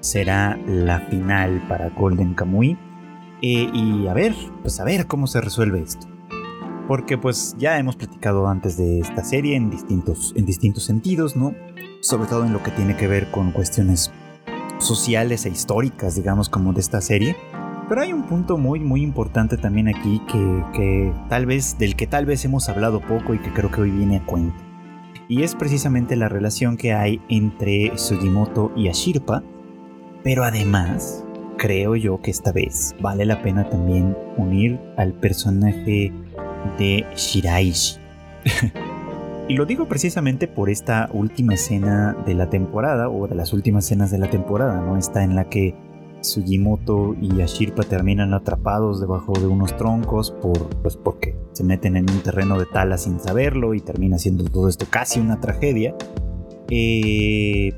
[0.00, 2.76] será la final para Golden Kamuy
[3.40, 6.08] eh, y a ver, pues a ver cómo se resuelve esto.
[6.88, 11.54] Porque pues ya hemos platicado antes de esta serie en distintos, en distintos sentidos, ¿no?
[12.00, 14.10] Sobre todo en lo que tiene que ver con cuestiones
[14.78, 17.36] sociales e históricas, digamos, como de esta serie.
[17.88, 22.06] Pero hay un punto muy muy importante también aquí que, que tal vez del que
[22.06, 24.56] tal vez hemos hablado poco y que creo que hoy viene a cuento.
[25.28, 29.42] Y es precisamente la relación que hay entre Sugimoto y Ashirpa,
[30.22, 31.24] pero además
[31.58, 36.12] creo yo que esta vez vale la pena también unir al personaje
[36.78, 37.98] de Shiraishi.
[39.48, 43.84] y lo digo precisamente por esta última escena de la temporada, o de las últimas
[43.86, 44.96] escenas de la temporada, ¿no?
[44.96, 45.74] Está en la que
[46.26, 52.10] Sugimoto y Ashirpa terminan atrapados debajo de unos troncos por, pues porque se meten en
[52.10, 55.94] un terreno de tala sin saberlo y termina siendo todo esto casi una tragedia.
[56.70, 57.72] Eh,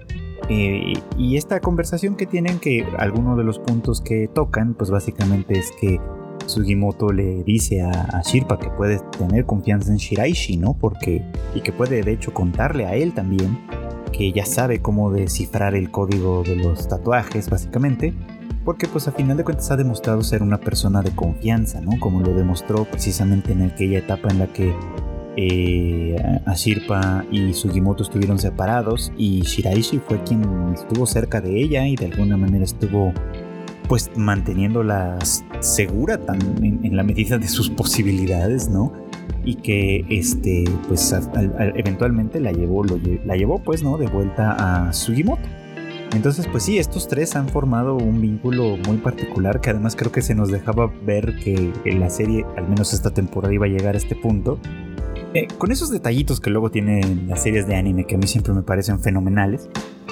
[0.48, 5.58] eh, y esta conversación que tienen, que algunos de los puntos que tocan, pues básicamente
[5.58, 6.00] es que
[6.46, 10.74] Sugimoto le dice a, Shirpa que puede tener confianza en Shiraishi, ¿no?
[10.74, 11.22] Porque,
[11.54, 13.58] y que puede de hecho contarle a él también
[14.12, 18.14] que ya sabe cómo descifrar el código de los tatuajes, básicamente,
[18.68, 21.98] porque pues a final de cuentas ha demostrado ser una persona de confianza, ¿no?
[21.98, 24.74] Como lo demostró precisamente en aquella etapa en la que
[25.38, 30.42] eh, Ashirpa y Sugimoto estuvieron separados y Shiraishi fue quien
[30.74, 33.14] estuvo cerca de ella y de alguna manera estuvo
[33.88, 35.16] pues manteniéndola
[35.60, 38.92] segura tan, en, la medida de sus posibilidades, ¿no?
[39.46, 41.16] Y que este pues
[41.74, 43.96] eventualmente la llevó, la llevó pues, ¿no?
[43.96, 45.48] De vuelta a Sugimoto.
[46.12, 50.22] Entonces, pues sí, estos tres han formado un vínculo muy particular que además creo que
[50.22, 53.98] se nos dejaba ver que la serie, al menos esta temporada, iba a llegar a
[53.98, 54.58] este punto
[55.34, 58.54] eh, con esos detallitos que luego tienen las series de anime que a mí siempre
[58.54, 59.68] me parecen fenomenales,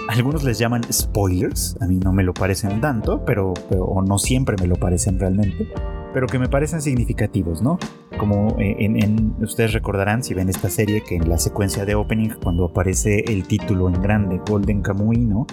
[0.09, 4.57] algunos les llaman spoilers, a mí no me lo parecen tanto, pero, o no siempre
[4.61, 5.69] me lo parecen realmente,
[6.13, 7.79] pero que me parecen significativos, ¿no?
[8.19, 12.31] Como eh, en, ustedes recordarán si ven esta serie que en la secuencia de opening
[12.43, 15.47] cuando aparece el título en grande Golden Kamuy, ¿no?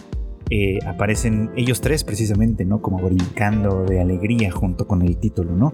[0.50, 2.82] Eh, aparecen ellos tres precisamente, ¿no?
[2.82, 5.74] Como brincando de alegría junto con el título, ¿no?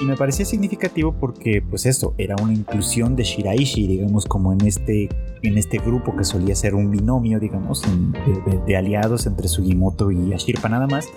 [0.00, 4.60] Y me parecía significativo porque, pues eso, era una inclusión de Shiraishi, digamos, como en
[4.66, 5.08] este,
[5.42, 7.82] en este grupo que solía ser un binomio, digamos,
[8.66, 11.08] de, aliados entre Sugimoto y Ashirpa nada más,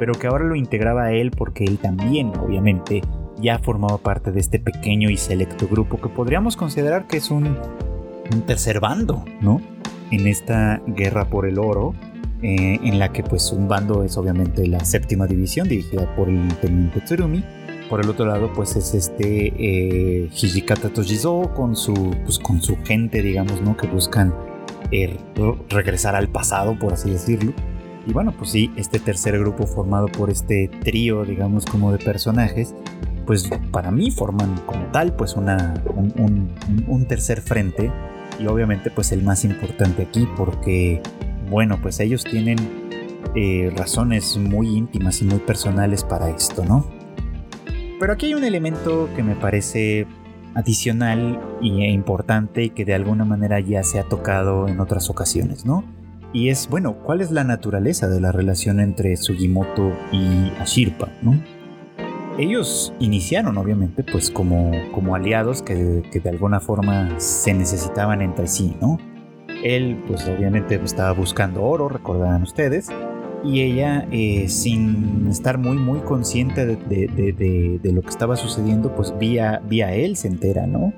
[0.00, 3.02] pero que ahora lo integraba a él porque él también, obviamente,
[3.40, 7.56] ya formaba parte de este pequeño y selecto grupo que podríamos considerar que es un,
[8.32, 9.60] un tercer bando, ¿no?
[10.10, 11.94] En esta guerra por el oro,
[12.44, 16.46] eh, en la que pues un bando es obviamente la séptima división dirigida por el
[16.60, 17.42] teniente Tsurumi
[17.88, 22.76] por el otro lado, pues es este eh, Hijikata Tojizo con su, pues, con su
[22.82, 23.76] gente, digamos, ¿no?
[23.76, 24.34] Que buscan
[24.90, 25.16] eh,
[25.68, 27.52] regresar al pasado, por así decirlo.
[28.06, 32.74] Y bueno, pues sí, este tercer grupo formado por este trío, digamos, como de personajes,
[33.26, 37.90] pues para mí forman como tal, pues una, un, tercer frente.
[38.38, 41.00] Y obviamente, pues el más importante aquí, porque,
[41.48, 42.58] bueno, pues ellos tienen
[43.34, 46.86] eh, razones muy íntimas y muy personales para esto, ¿no?
[47.98, 50.06] Pero aquí hay un elemento que me parece
[50.54, 55.64] adicional e importante y que de alguna manera ya se ha tocado en otras ocasiones,
[55.66, 55.84] ¿no?
[56.32, 61.40] Y es, bueno, ¿cuál es la naturaleza de la relación entre Sugimoto y Ashirpa, ¿no?
[62.38, 68.48] Ellos iniciaron, obviamente, pues como, como aliados que, que de alguna forma se necesitaban entre
[68.48, 68.98] sí, ¿no?
[69.64, 72.90] Él, pues obviamente estaba buscando oro, recordarán ustedes,
[73.42, 79.62] y ella, eh, sin estar muy, muy consciente de, lo que estaba sucediendo, pues vía,
[79.66, 80.92] vía él se entera, ¿no?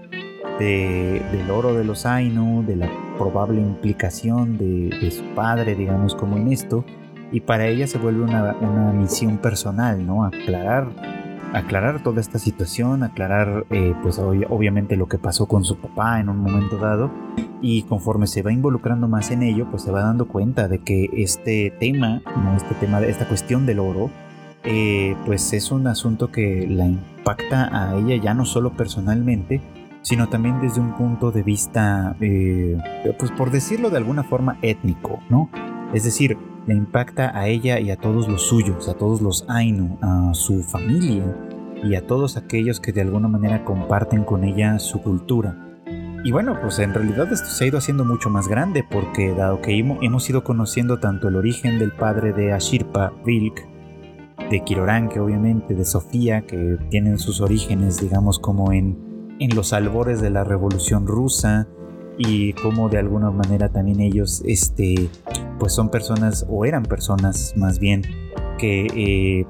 [0.59, 6.51] del oro de los Ainu, de la probable implicación de, su padre, digamos, como en
[6.51, 6.85] esto,
[7.31, 10.25] y para ella se vuelve una, una misión personal, ¿no?
[10.25, 10.89] Aclarar
[11.53, 16.29] aclarar toda esta situación, aclarar eh, pues obviamente lo que pasó con su papá en
[16.29, 17.11] un momento dado
[17.61, 21.11] y conforme se va involucrando más en ello pues se va dando cuenta de que
[21.13, 22.23] este tema,
[22.57, 24.11] este tema, esta cuestión del oro
[24.65, 29.61] eh, pues es un asunto que la impacta a ella ya no solo personalmente
[30.03, 32.79] sino también desde un punto de vista eh,
[33.19, 35.51] pues por decirlo de alguna forma étnico, ¿no?
[35.93, 39.99] Es decir, le impacta a ella y a todos los suyos, a todos los Ainu,
[40.03, 41.25] a su familia
[41.83, 45.76] y a todos aquellos que de alguna manera comparten con ella su cultura.
[46.25, 49.61] Y bueno, pues en realidad esto se ha ido haciendo mucho más grande porque dado
[49.61, 53.67] que hemos ido conociendo tanto el origen del padre de Ashirpa, Vilk,
[54.51, 60.21] de Kiroranke obviamente, de Sofía, que tienen sus orígenes digamos como en, en los albores
[60.21, 61.69] de la revolución rusa,
[62.19, 65.11] y cómo de alguna manera también ellos este
[65.59, 68.03] pues son personas o eran personas más bien
[68.59, 69.47] que eh,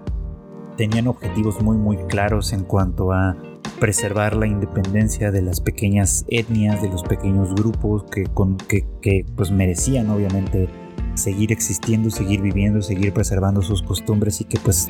[0.77, 3.37] tenían objetivos muy muy claros en cuanto a
[3.79, 9.25] preservar la independencia de las pequeñas etnias de los pequeños grupos que, con, que, que
[9.37, 10.69] pues merecían obviamente
[11.15, 14.89] seguir existiendo, seguir viviendo, seguir preservando sus costumbres y que pues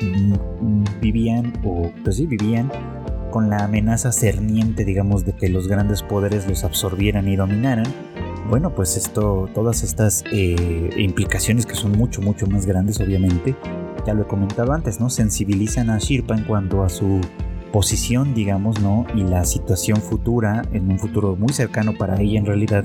[1.01, 2.71] vivían o pues sí vivían
[3.31, 7.87] con la amenaza cerniente digamos de que los grandes poderes los absorbieran y dominaran.
[8.49, 13.55] Bueno pues esto todas estas eh, implicaciones que son mucho mucho más grandes obviamente
[14.05, 17.19] ya lo he comentado antes no sensibilizan a Shirpa en cuanto a su
[17.77, 22.47] posición digamos no y la situación futura en un futuro muy cercano para ella en
[22.47, 22.83] realidad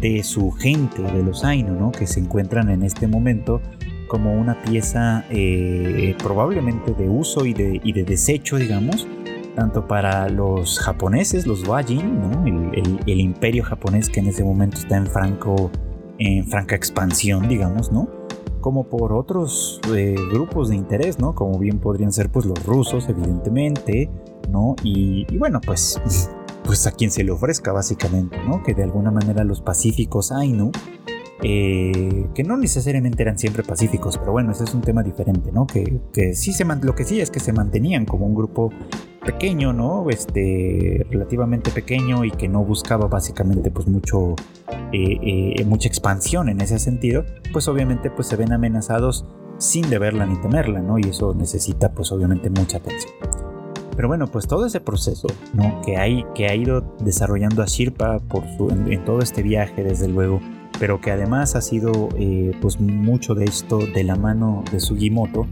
[0.00, 1.90] de su gente, de los Ainu, ¿no?
[1.90, 3.60] que se encuentran en este momento
[4.06, 9.08] como una pieza eh, probablemente de uso y de, y de, desecho, digamos,
[9.56, 12.44] tanto para los japoneses, los Wajin, ¿no?
[12.46, 15.08] el, imperio japonés que en ese momento está en,
[16.46, 18.19] franca expansión, digamos, ¿no?
[18.60, 21.34] Como por otros eh, grupos de interés, ¿no?
[21.34, 24.10] Como bien podrían ser pues los rusos, evidentemente,
[24.50, 24.76] ¿no?
[24.82, 26.00] Y, bueno, pues
[26.64, 28.62] pues a quien se le ofrezca básicamente, ¿no?
[28.62, 30.70] Que de alguna manera los pacíficos Ainu,
[31.42, 35.66] eh, que no necesariamente eran siempre pacíficos, pero bueno, ese es un tema diferente, ¿no?
[35.66, 36.00] Que,
[36.34, 38.70] sí se lo que sí es que se mantenían como un grupo
[39.24, 40.08] pequeño, ¿no?
[40.10, 44.34] Este, relativamente pequeño y que no buscaba básicamente pues mucho,
[44.92, 49.26] eh, eh, mucha expansión en ese sentido, pues obviamente pues se ven amenazados
[49.58, 50.98] sin deberla ni temerla, ¿no?
[50.98, 53.12] Y eso necesita pues obviamente mucha atención.
[53.94, 55.82] Pero bueno, pues todo ese proceso ¿no?
[55.84, 60.40] que, hay, que ha ido desarrollando a Shirpa por en, todo este viaje, desde luego,
[60.78, 65.46] pero que además ha sido eh, pues mucho de esto de la mano de Sugimoto,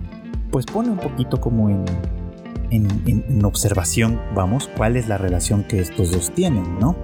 [0.50, 1.84] pues pone un poquito como en,
[2.70, 6.96] en, observación, vamos, cuál es la relación que estos dos tienen, ¿no?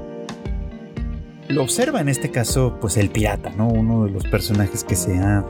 [1.48, 3.68] Lo observa en este caso, pues el pirata, ¿no?
[3.68, 5.44] Uno de los personajes que se ha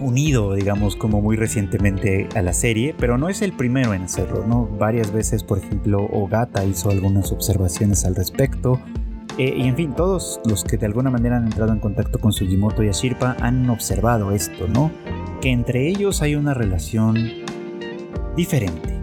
[0.00, 4.44] unido, digamos, como muy recientemente a la serie, pero no es el primero en hacerlo,
[4.46, 4.66] ¿no?
[4.78, 8.80] Varias veces, por ejemplo, Ogata hizo algunas observaciones al respecto.
[9.38, 12.32] Eh, y en fin, todos los que de alguna manera han entrado en contacto con
[12.32, 14.90] Sugimoto y Ashirpa han observado esto, ¿no?
[15.40, 17.16] Que entre ellos hay una relación
[18.36, 18.97] diferente.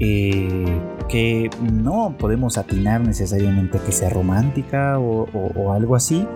[0.00, 6.26] Eh, que no podemos atinar necesariamente que sea romántica o algo así,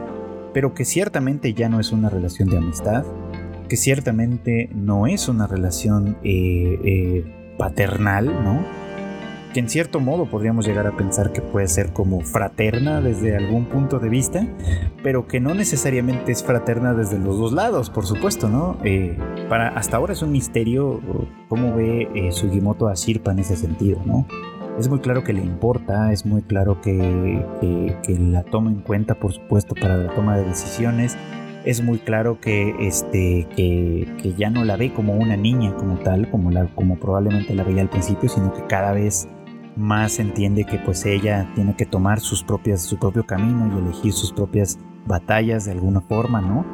[0.53, 3.05] pero que ciertamente ya no es una relación de amistad,
[3.69, 8.65] que ciertamente no es una relación eh, eh, paternal, ¿no?
[9.55, 13.67] Que en cierto modo podríamos llegar a pensar que puede ser como fraterna desde algún
[13.67, 14.45] punto de vista,
[15.05, 18.77] pero que no necesariamente es fraterna desde los dos lados, por supuesto, ¿no?
[18.83, 19.17] Eh,
[19.49, 21.01] para, hasta ahora es un misterio
[21.49, 24.27] cómo ve Sugimoto a Shirpa en ese sentido, ¿no?
[24.77, 27.41] Es muy claro que le importa, es muy claro que,
[28.03, 31.17] que la toma en cuenta, por supuesto, para la toma de decisiones,
[31.65, 36.29] es muy claro que, este, que, ya no la ve como una niña como tal,
[36.31, 39.29] como, la, como probablemente la veía al principio, sino que cada vez
[39.77, 44.79] más entiende que pues ella tiene que tomar su propio camino y elegir sus propias
[45.07, 46.65] batallas de alguna forma, ¿no?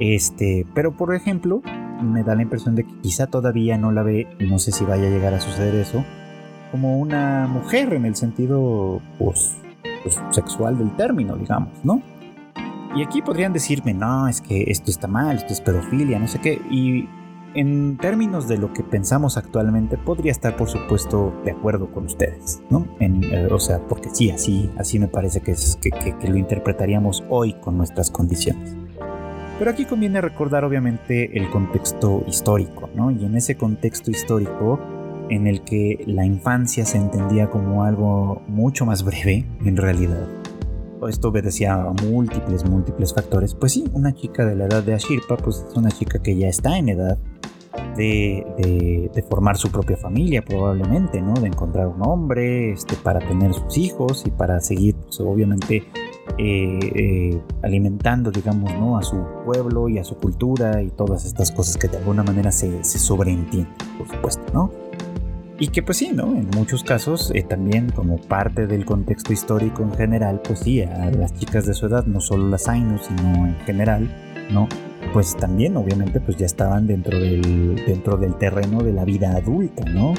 [0.00, 1.62] Este, pero por ejemplo,
[2.02, 5.06] me da la impresión de que quizá todavía no la ve, no sé si vaya
[5.06, 6.04] a llegar a suceder eso,
[6.70, 9.56] como una mujer en el sentido pues,
[10.02, 12.02] pues sexual del término, digamos, ¿no?
[12.94, 16.40] Y aquí podrían decirme, no, es que esto está mal, esto es pedofilia, no sé
[16.40, 16.62] qué.
[16.70, 17.06] Y
[17.56, 22.60] en términos de lo que pensamos actualmente, podría estar, por supuesto, de acuerdo con ustedes,
[22.68, 22.86] ¿no?
[23.00, 27.78] Eh, o sea, porque sí, así, así me parece que, que, lo interpretaríamos hoy con
[27.78, 28.76] nuestras condiciones.
[29.58, 33.10] Pero aquí conviene recordar, obviamente, el contexto histórico, ¿no?
[33.10, 34.78] Y en ese contexto histórico,
[35.30, 40.28] en el que la infancia se entendía como algo mucho más breve, en realidad,
[41.08, 43.54] esto obedecía a múltiples, múltiples factores.
[43.54, 46.48] Pues sí, una chica de la edad de Ashirpa, pues es una chica que ya
[46.48, 47.18] está en edad
[47.96, 51.34] de, de, formar su propia familia, probablemente, ¿no?
[51.34, 55.84] De encontrar un hombre este, para tener sus hijos y para seguir, pues, obviamente,
[56.38, 58.98] eh, eh, alimentando, digamos, ¿no?
[58.98, 62.52] A su pueblo y a su cultura y todas estas cosas que de alguna manera
[62.52, 64.85] se, se sobreentienden, por supuesto, ¿no?
[65.58, 66.34] Y que pues sí, ¿no?
[66.36, 71.10] En muchos casos eh, también como parte del contexto histórico en general, pues sí, a
[71.10, 74.06] las chicas de su edad, no solo las Ainu, sino en general,
[74.50, 74.68] ¿no?
[75.14, 79.84] Pues también obviamente pues ya estaban dentro del, dentro del terreno de la vida adulta,
[79.86, 80.12] ¿no?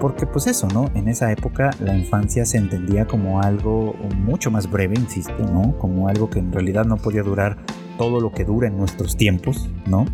[0.00, 0.90] Porque pues eso, ¿no?
[0.94, 5.78] En esa época la infancia se entendía como algo mucho más breve, insisto, ¿no?
[5.78, 7.58] Como algo que en realidad no podía durar
[7.96, 10.06] todo lo que dura en nuestros tiempos, ¿no?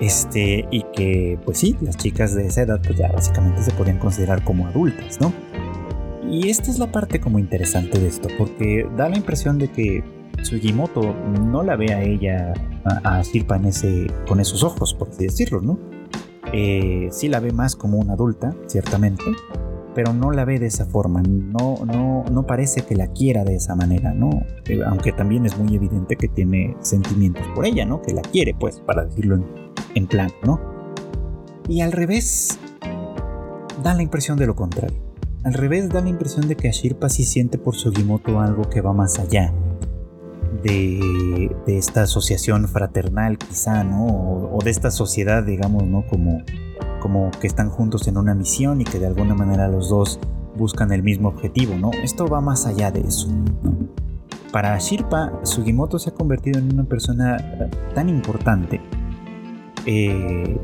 [0.00, 3.98] Este, y que, pues sí, las chicas de esa edad, pues ya básicamente se podían
[3.98, 5.32] considerar como adultas, ¿no?
[6.28, 10.04] Y esta es la parte como interesante de esto, porque da la impresión de que
[10.42, 12.52] Sugimoto no la ve a ella,
[12.84, 15.78] a, Shirpa en ese, con esos ojos, por así decirlo, ¿no?
[16.52, 19.24] Eh, sí la ve más como una adulta, ciertamente,
[19.94, 23.54] pero no la ve de esa forma, no, no, no parece que la quiera de
[23.54, 24.42] esa manera, ¿no?
[24.68, 28.02] Eh, aunque también es muy evidente que tiene sentimientos por ella, ¿no?
[28.02, 29.65] Que la quiere, pues, para decirlo en,
[30.04, 30.60] plan, ¿no?
[31.68, 32.58] Y al revés,
[33.82, 34.98] da la impresión de lo contrario.
[35.44, 38.92] Al revés, da la impresión de que Ashirpa sí siente por Sugimoto algo que va
[38.92, 39.52] más allá
[40.62, 44.06] de, esta asociación fraternal, quizá, ¿no?
[44.52, 46.04] O, de esta sociedad, digamos, ¿no?
[46.06, 46.42] Como,
[47.00, 50.18] como que están juntos en una misión y que de alguna manera los dos
[50.56, 51.90] buscan el mismo objetivo, ¿no?
[52.02, 53.28] Esto va más allá de eso,
[54.52, 57.36] Para Shirpa, Sugimoto se ha convertido en una persona
[57.94, 58.80] tan importante
[59.86, 60.56] eh,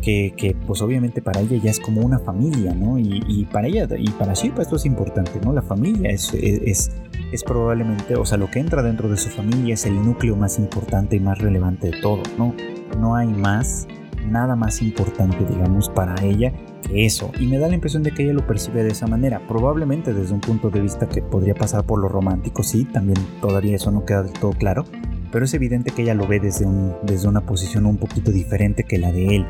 [0.00, 2.98] que, pues obviamente para ella ya es como una familia, ¿no?
[2.98, 5.52] Y, para ella y para Shirpa esto es importante, ¿no?
[5.52, 6.90] La familia es, es,
[7.32, 10.58] es, probablemente, o sea, lo que entra dentro de su familia es el núcleo más
[10.58, 12.54] importante y más relevante de todo, ¿no?
[12.98, 13.86] No hay más
[14.28, 16.52] nada más importante, digamos, para ella
[16.86, 17.30] que eso.
[17.38, 19.40] Y me da la impresión de que ella lo percibe de esa manera.
[19.46, 23.76] Probablemente desde un punto de vista que podría pasar por lo romántico, sí, también todavía
[23.76, 24.84] eso no queda del todo claro.
[25.32, 26.66] Pero es evidente que ella lo ve desde,
[27.02, 29.46] desde una posición un poquito diferente que la de él.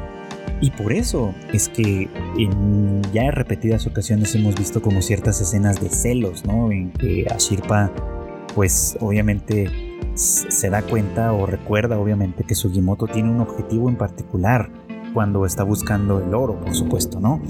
[0.61, 2.09] Y por eso es que
[2.39, 6.71] en ya en repetidas ocasiones hemos visto como ciertas escenas de celos, ¿no?
[6.71, 7.91] En que Ashirpa,
[8.55, 9.71] pues obviamente
[10.15, 14.71] se da cuenta o recuerda obviamente que Sugimoto tiene un objetivo en particular
[15.13, 17.41] cuando está buscando el oro, por supuesto, ¿no?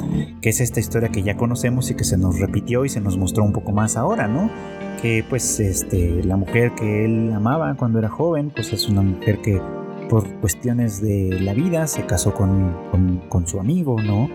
[0.41, 3.17] Que es esta historia que ya conocemos y que se nos repitió y se nos
[3.17, 4.51] mostró un poco más ahora, ¿no?
[5.03, 9.41] Que pues este, la mujer que él amaba cuando era joven, pues es una mujer
[9.41, 9.61] que
[10.09, 14.29] por cuestiones de la vida se casó con, con, con su amigo, ¿no?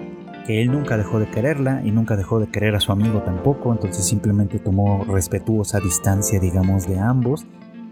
[0.45, 3.73] Que él nunca dejó de quererla y nunca dejó de querer a su amigo tampoco,
[3.73, 7.45] entonces simplemente tomó respetuosa distancia, digamos, de ambos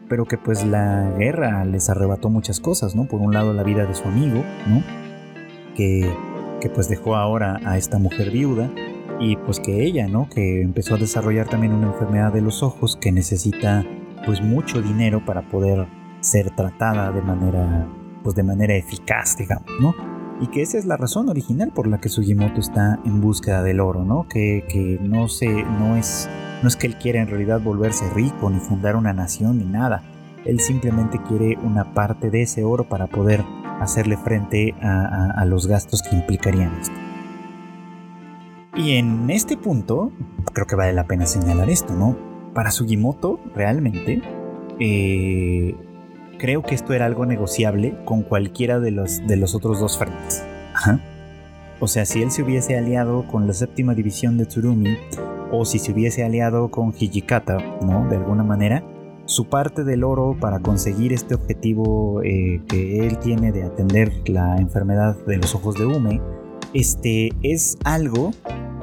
[0.10, 3.06] pero que pues la guerra les arrebató muchas cosas, ¿no?
[3.06, 5.03] Por un lado la vida de su amigo, ¿no?
[5.76, 6.12] Que,
[6.74, 8.72] pues dejó ahora a esta mujer viuda
[9.20, 10.30] y pues que ella, ¿no?
[10.30, 13.86] Que empezó a desarrollar también una enfermedad de los ojos que necesita
[14.26, 15.88] pues mucho dinero para poder
[16.22, 17.86] ser tratada de manera
[18.24, 19.94] pues de manera eficaz, digamos, ¿no?
[20.40, 23.82] Y que esa es la razón original por la que Sugimoto está en búsqueda del
[23.82, 24.28] oro, ¿no?
[24.30, 26.30] Que, que no, se, no es
[26.64, 30.02] no es que él quiera en realidad volverse rico ni fundar una nación ni nada.
[30.46, 33.44] Él simplemente quiere una parte de ese oro para poder
[33.84, 36.96] hacerle frente a, los gastos que implicarían esto.
[38.76, 40.12] Y en este punto,
[40.54, 42.18] creo que vale la pena señalar esto, ¿no?
[42.54, 44.22] Para Sugimoto, realmente,
[44.80, 45.76] eh,
[46.40, 50.44] creo que esto era algo negociable con cualquiera de los, de los otros dos frentes.
[51.80, 54.98] O sea, si él se hubiese aliado con la séptima división de Tsurumi
[55.52, 58.08] o si se hubiese aliado con Hijikata, ¿no?
[58.10, 58.84] De alguna manera,
[59.26, 64.58] su parte del oro para conseguir este objetivo eh, que él tiene de atender la
[64.58, 66.22] enfermedad de los ojos de Ume,
[66.74, 68.32] este es algo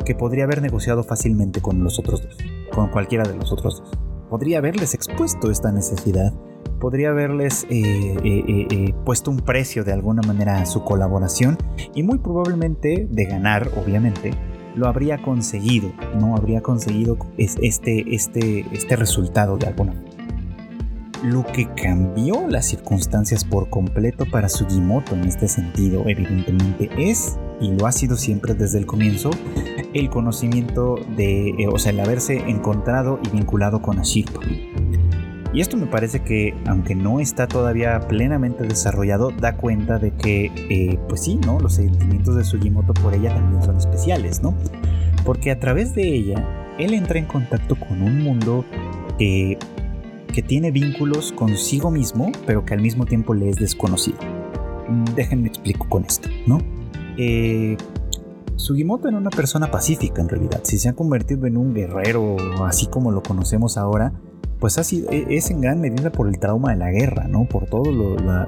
[0.04, 2.36] que podría haber negociado fácilmente con los otros dos,
[2.72, 3.98] con cualquiera de los otros dos.
[4.30, 6.32] Podría haberles expuesto esta necesidad,
[6.80, 11.58] podría haberles eh, eh, puesto un precio de alguna manera a su colaboración
[11.94, 14.30] y muy probablemente de ganar, obviamente,
[14.76, 20.19] lo habría conseguido, no habría conseguido este, este, este resultado de alguna manera.
[21.22, 27.72] Lo que cambió las circunstancias por completo para Sugimoto en este sentido, evidentemente, es, y
[27.72, 29.30] lo ha sido siempre desde el comienzo,
[29.92, 34.40] el conocimiento de, eh, o sea, el haberse encontrado y vinculado con Ashirpa.
[35.52, 40.46] Y esto me parece que, aunque no está todavía plenamente desarrollado, da cuenta de que,
[40.70, 41.60] eh, pues sí, ¿no?
[41.60, 44.54] Los sentimientos de Sugimoto por ella también son especiales, ¿no?
[45.26, 48.64] Porque a través de ella, él entra en contacto con un mundo
[50.30, 54.18] que tiene vínculos consigo mismo, pero que al mismo tiempo le es desconocido.
[55.14, 56.58] Déjenme explico con esto, ¿no?
[57.16, 57.76] Eh,
[58.56, 60.60] Sugimoto era una persona pacífica en realidad.
[60.64, 64.12] Si se ha convertido en un guerrero, así como lo conocemos ahora,
[64.60, 67.46] pues así e, es en gran medida por el trauma de la guerra, ¿no?
[67.46, 67.90] Por toda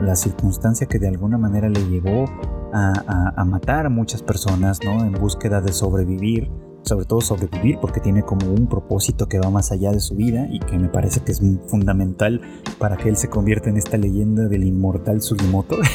[0.00, 2.26] la, circunstancia que de alguna manera le llevó
[2.72, 5.04] a, matar a muchas personas, ¿no?
[5.04, 6.50] En búsqueda de sobrevivir,
[6.82, 10.46] sobre todo sobrevivir porque tiene como un propósito que va más allá de su vida
[10.50, 12.40] y que me parece que es fundamental
[12.78, 15.76] para que él se convierta en esta leyenda del inmortal Sugimoto.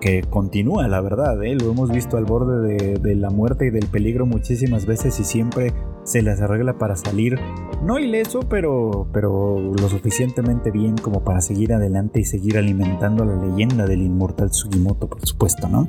[0.00, 1.54] que continúa, la verdad, ¿eh?
[1.54, 5.74] lo hemos visto al borde de, la muerte y del peligro muchísimas veces y siempre
[6.04, 7.38] se les arregla para salir,
[7.82, 13.36] no ileso, pero, pero lo suficientemente bien como para seguir adelante y seguir alimentando la
[13.36, 15.86] leyenda del inmortal Sugimoto, por supuesto, ¿no?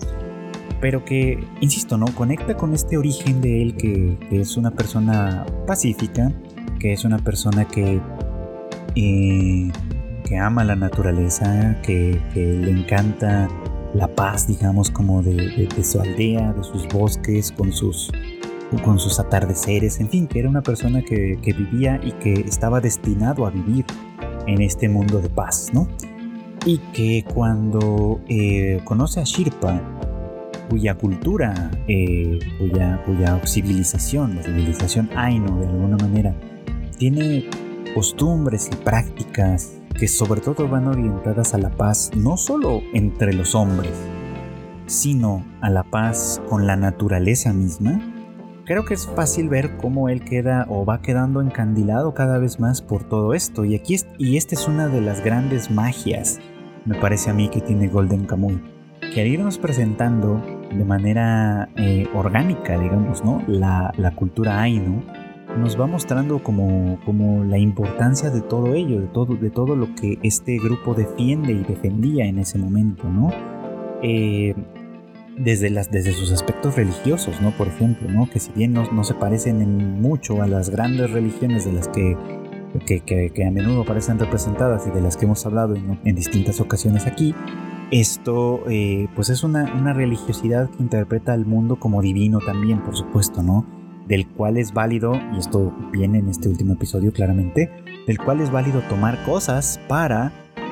[0.81, 2.07] Pero que, insisto, ¿no?
[2.15, 6.31] Conecta con este origen de él que, es una persona pacífica,
[6.79, 8.01] que es una persona que...
[8.95, 9.71] Eh,
[10.25, 13.49] que ama la naturaleza, que, que le encanta
[13.93, 18.11] la paz, digamos, como de, su aldea, de sus bosques, con sus,
[18.83, 23.45] con sus atardeceres, en fin, que era una persona que, vivía y que estaba destinado
[23.45, 23.85] a vivir
[24.47, 25.87] en este mundo de paz, ¿no?
[26.65, 29.81] Y que cuando eh, conoce a Shirpa,
[30.71, 36.33] cuya cultura, eh, cuya, cuya civilización, la civilización Ainu de alguna manera,
[36.97, 37.49] tiene
[37.93, 43.53] costumbres y prácticas que sobre todo van orientadas a la paz no solo entre los
[43.53, 43.91] hombres,
[44.85, 47.99] sino a la paz con la naturaleza misma,
[48.63, 52.81] creo que es fácil ver cómo él queda o va quedando encandilado cada vez más
[52.81, 53.65] por todo esto.
[53.65, 56.39] Y aquí y esta es una de las grandes magias,
[56.85, 58.61] me parece a mí, que tiene Golden Kamuy.
[59.13, 63.43] Que al irnos presentando de manera eh, orgánica, digamos, ¿no?
[63.47, 65.03] La, cultura Ainu
[65.57, 69.93] nos va mostrando como, como la importancia de todo ello, de todo, de todo lo
[69.95, 73.31] que este grupo defiende y defendía en ese momento, ¿no?
[74.01, 74.55] Eh,
[75.37, 77.51] desde, las, desde sus aspectos religiosos, ¿no?
[77.51, 78.29] Por ejemplo, ¿no?
[78.29, 82.17] Que si bien no, se parecen en mucho a las grandes religiones de las que,
[82.85, 87.33] que, a menudo parecen representadas y de las que hemos hablado en, distintas ocasiones aquí,
[87.91, 92.95] esto eh, pues es una, una, religiosidad que interpreta al mundo como divino también, por
[92.95, 93.65] supuesto, ¿no?
[94.07, 97.69] Del cual es válido, y esto viene en este último episodio claramente,
[98.07, 100.31] del cual es válido tomar cosas para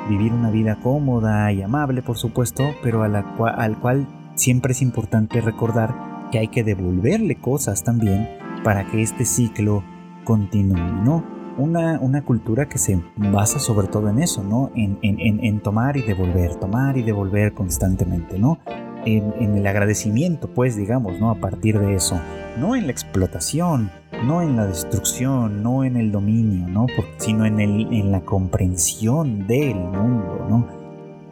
[0.10, 3.20] vivir una vida cómoda y amable, por supuesto, pero a la
[3.58, 8.30] al cual siempre es importante recordar que hay que devolverle cosas también
[8.64, 9.84] para que este ciclo
[10.24, 11.39] continúe, ¿no?
[11.60, 14.72] Una, una cultura que se basa sobre todo en eso, ¿no?
[14.76, 18.60] En, en, en tomar y devolver, tomar y devolver constantemente, ¿no?
[19.06, 21.32] En, el agradecimiento, pues, digamos, ¿no?
[21.32, 22.20] A partir de eso,
[22.58, 23.92] no en la explotación,
[24.26, 26.88] no en la destrucción, no en el dominio, ¿no?
[27.18, 30.80] sino en, el, en la comprensión del mundo, ¿no?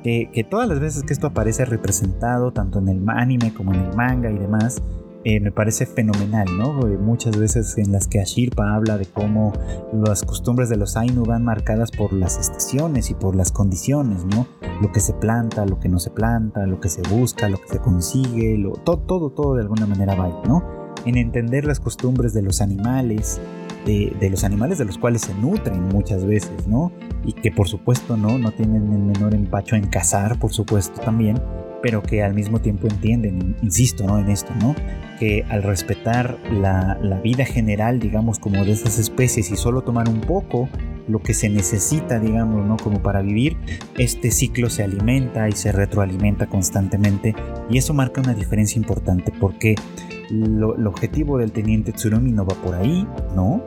[0.04, 3.96] que, todas las veces que esto aparece representado, tanto en el anime como en el
[3.96, 4.82] manga y demás,
[5.24, 6.74] eh, me parece fenomenal, ¿no?
[7.00, 9.52] Muchas veces en las que Ashirpa habla de cómo
[9.92, 14.48] las costumbres de los Ainu van marcadas por las estaciones y por las condiciones, ¿no?
[14.82, 17.68] Lo que se planta, lo que no se planta, lo que se busca, lo que
[17.68, 20.64] se consigue, todo, todo, todo de alguna manera va, ¿no?
[21.06, 23.42] En entender las costumbres de los animales,
[23.86, 26.92] de, los animales de los cuales se nutren muchas veces, ¿no?
[27.26, 31.42] Y que por supuesto no, no tienen el menor empacho en cazar, por supuesto también,
[31.82, 34.20] pero que al mismo tiempo entienden, insisto, ¿no?
[34.20, 34.76] En esto, ¿no?
[35.20, 40.10] Que al respetar la, la vida general, digamos, como de esas especies y solo tomar
[40.10, 40.70] un poco
[41.08, 42.78] lo que se necesita, digamos, ¿no?
[42.78, 43.58] Como para vivir,
[43.98, 47.36] este ciclo se alimenta y se retroalimenta constantemente
[47.70, 49.76] y eso marca una diferencia importante porque
[50.30, 53.64] el objetivo del teniente Tsurumi no va por ahí, ¿no?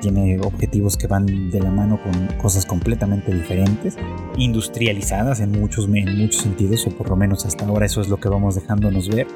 [0.00, 3.96] Tiene objetivos que van de la mano con cosas completamente diferentes,
[4.36, 8.18] industrializadas en muchos, en muchos sentidos, o por lo menos hasta ahora eso es lo
[8.18, 9.26] que vamos dejándonos ver,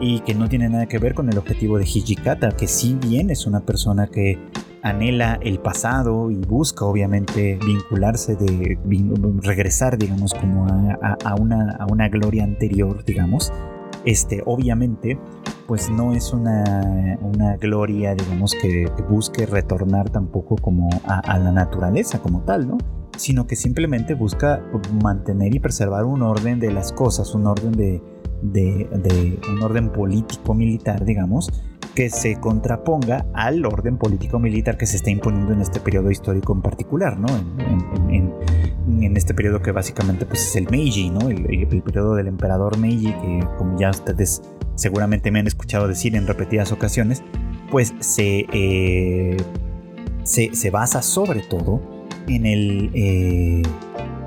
[0.00, 3.30] y que no tiene nada que ver con el objetivo de Hijikata, que si bien
[3.30, 4.38] es una persona que
[4.82, 8.78] anhela el pasado y busca obviamente vincularse de
[9.42, 13.52] regresar digamos como a, una, a una gloria anterior digamos
[14.06, 15.18] este obviamente
[15.66, 17.16] pues no es una,
[17.60, 22.78] gloria, digamos, que, busque retornar tampoco como a, la naturaleza como tal, ¿no?
[23.16, 24.62] Sino que simplemente busca
[25.02, 28.00] mantener y preservar un orden de las cosas, un orden de,
[29.50, 31.50] un orden político-militar, digamos,
[31.94, 36.62] que se contraponga al orden político-militar que se está imponiendo en este periodo histórico en
[36.62, 37.26] particular, ¿no?
[39.16, 41.28] Este periodo que básicamente pues, es el Meiji, ¿no?
[41.28, 44.42] El, el, periodo del emperador Meiji, que como ya ustedes
[44.74, 47.22] seguramente me han escuchado decir en repetidas ocasiones,
[47.70, 49.36] pues se, eh,
[50.24, 51.80] se, basa sobre todo
[52.28, 52.90] en el...
[52.94, 53.62] Eh,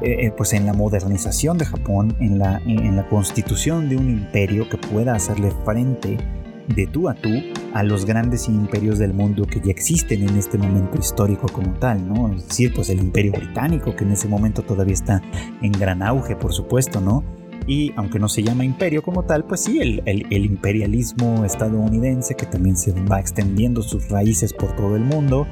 [0.02, 4.70] eh, pues en la modernización de Japón, en la, en la constitución de un imperio
[4.70, 6.18] que pueda hacerle frente
[6.76, 7.30] de tú a tú
[7.74, 12.08] a los grandes imperios del mundo que ya existen en este momento histórico como tal,
[12.08, 12.34] ¿no?
[12.34, 15.22] Es decir, pues el imperio británico que en ese momento todavía está
[15.62, 17.24] en gran auge, por supuesto, ¿no?
[17.68, 22.76] Y aunque no se llama imperio como tal, pues sí, el, imperialismo estadounidense que también
[22.76, 25.46] se va extendiendo sus raíces por todo el mundo.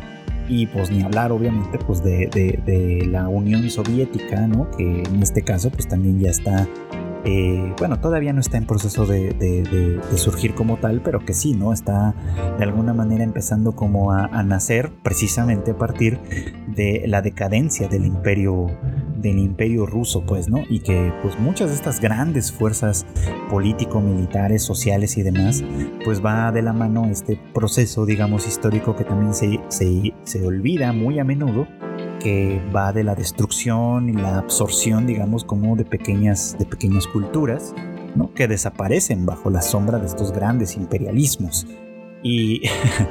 [0.49, 4.71] Y pues ni hablar obviamente pues de, la Unión Soviética, ¿no?
[4.71, 6.67] Que en este caso pues también ya está
[7.29, 11.73] eh, bueno, todavía no está en proceso de, surgir como tal, pero que sí, ¿no?
[11.73, 12.15] Está
[12.57, 16.19] de alguna manera empezando como a, nacer precisamente a partir
[16.73, 18.67] de la decadencia del imperio
[19.17, 20.59] del imperio ruso, pues, ¿no?
[20.69, 23.05] Y que pues muchas de estas grandes fuerzas
[23.49, 25.65] político-militares, sociales y demás,
[26.05, 30.93] pues va de la mano este proceso, digamos, histórico que también se, se, se olvida
[30.93, 31.67] muy a menudo,
[32.19, 37.73] que va de la destrucción y la absorción, digamos, como de pequeñas, de pequeñas culturas,
[38.15, 38.33] ¿no?
[38.33, 41.67] Que desaparecen bajo la sombra de estos grandes imperialismos.
[42.23, 42.63] Y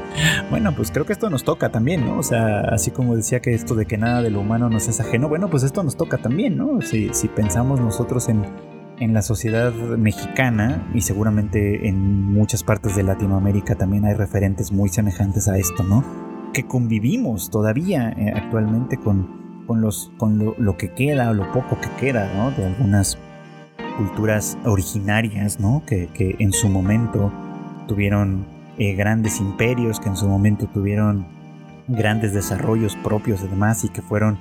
[0.51, 2.19] bueno, pues creo que esto nos toca también, ¿no?
[2.19, 5.01] O sea, así como decía que esto de que nada de lo humano nos es
[5.01, 6.81] ajeno, bueno, pues esto nos toca también, ¿no?
[6.81, 8.45] Si, pensamos nosotros en,
[8.99, 14.89] en la sociedad mexicana y seguramente en muchas partes de Latinoamérica también hay referentes muy
[14.89, 16.26] semejantes a esto, ¿no?
[16.57, 21.79] Que convivimos todavía eh, actualmente con, con, los, con lo, que queda o lo poco
[21.79, 22.51] que queda, ¿no?
[22.51, 23.19] De algunas
[23.99, 25.83] culturas originarias, ¿no?
[25.87, 27.31] Que, que en su momento
[27.87, 28.47] tuvieron
[28.79, 31.27] eh, grandes imperios, que en su momento tuvieron
[31.89, 34.39] grandes desarrollos propios y demás y que fueron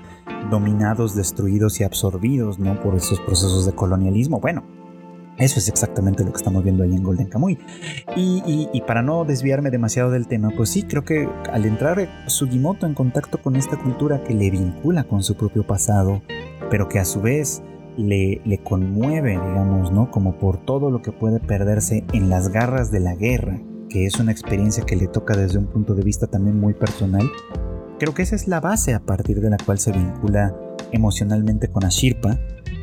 [0.50, 2.80] dominados, destruidos y absorbidos, ¿no?
[2.80, 4.40] Por esos procesos de colonialismo.
[4.40, 4.64] Bueno,
[5.38, 7.58] eso es exactamente lo que estamos viendo ahí en Golden Kamuy.
[8.16, 12.94] Y, para no desviarme demasiado del tema, pues sí, creo que al entrar Sugimoto en
[12.94, 16.22] contacto con esta cultura que le vincula con su propio pasado,
[16.70, 17.64] pero que a su vez
[17.98, 20.12] le conmueve, digamos, ¿no?
[20.12, 23.60] Como por todo lo que puede perderse en las garras de la guerra,
[23.90, 27.30] que es una experiencia que le toca desde un punto de vista también muy personal,
[28.00, 30.56] creo que esa es la base a partir de la cual se vincula
[30.92, 32.40] emocionalmente con Ashirpa,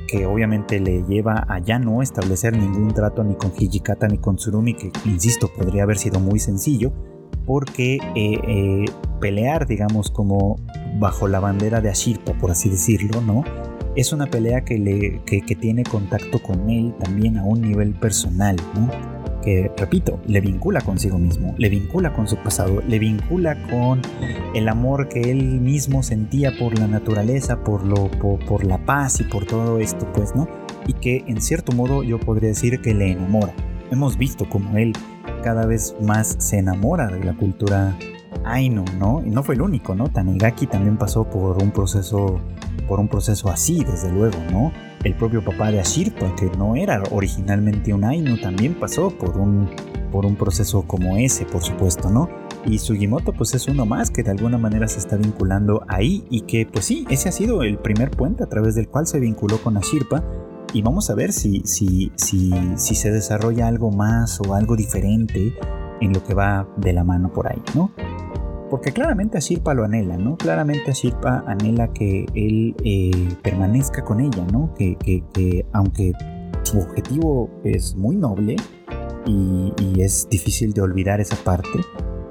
[0.08, 4.36] que obviamente le lleva a ya no establecer ningún trato ni con Hijikata ni con
[4.36, 6.92] Tsurumi, que insisto podría haber sido muy sencillo,
[7.46, 8.84] porque eh, eh,
[9.20, 10.56] pelear, digamos, como
[10.98, 13.42] bajo la bandera de Ashirpa, por así decirlo, ¿no?
[13.94, 18.56] es una pelea que, le, que, tiene contacto con él también a un nivel personal.
[19.42, 24.00] Que, repito, le vincula consigo mismo, le vincula con su pasado, le vincula con
[24.54, 29.24] el amor que él mismo sentía por la naturaleza, por, lo, por, la paz y
[29.24, 30.48] por todo esto, pues, ¿no?
[30.86, 33.52] Y que en cierto modo yo podría decir que le enamora.
[33.90, 34.94] Hemos visto como él
[35.42, 37.96] cada vez más se enamora de la cultura
[38.44, 39.22] Ainu, ¿no?
[39.24, 40.08] Y no fue el único, ¿no?
[40.08, 42.40] Tanigaki también pasó por un proceso
[42.86, 44.72] por un proceso así, desde luego, ¿no?
[45.04, 49.68] El propio papá de Ashirpa, que no era originalmente un Ainu, también pasó por un,
[50.10, 52.28] por un proceso como ese, por supuesto, ¿no?
[52.64, 56.42] Y Sugimoto pues es uno más que de alguna manera se está vinculando ahí y
[56.42, 59.58] que pues sí, ese ha sido el primer puente a través del cual se vinculó
[59.60, 60.22] con Ashirpa
[60.72, 65.52] y vamos a ver si, si, si, si se desarrolla algo más o algo diferente
[66.00, 67.92] en lo que va de la mano por ahí, ¿no?
[68.72, 70.38] Porque claramente Ashirpa lo anhela, ¿no?
[70.38, 74.72] Claramente Ashirpa anhela que él eh, permanezca con ella, ¿no?
[74.72, 76.14] Que, aunque
[76.62, 78.56] su objetivo es muy noble
[79.26, 81.68] y, es difícil de olvidar esa parte,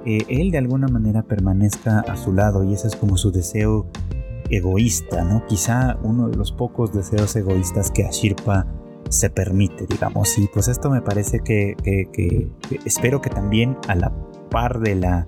[0.07, 3.85] eh, él de alguna manera permanezca a su lado y ese es como su deseo
[4.49, 5.45] egoísta, ¿no?
[5.45, 8.65] Quizá uno de los pocos deseos egoístas que Ashirpa
[9.09, 10.35] se permite, digamos.
[10.39, 11.75] Y pues esto me parece que
[12.83, 14.11] espero que también a la
[14.49, 15.27] par de la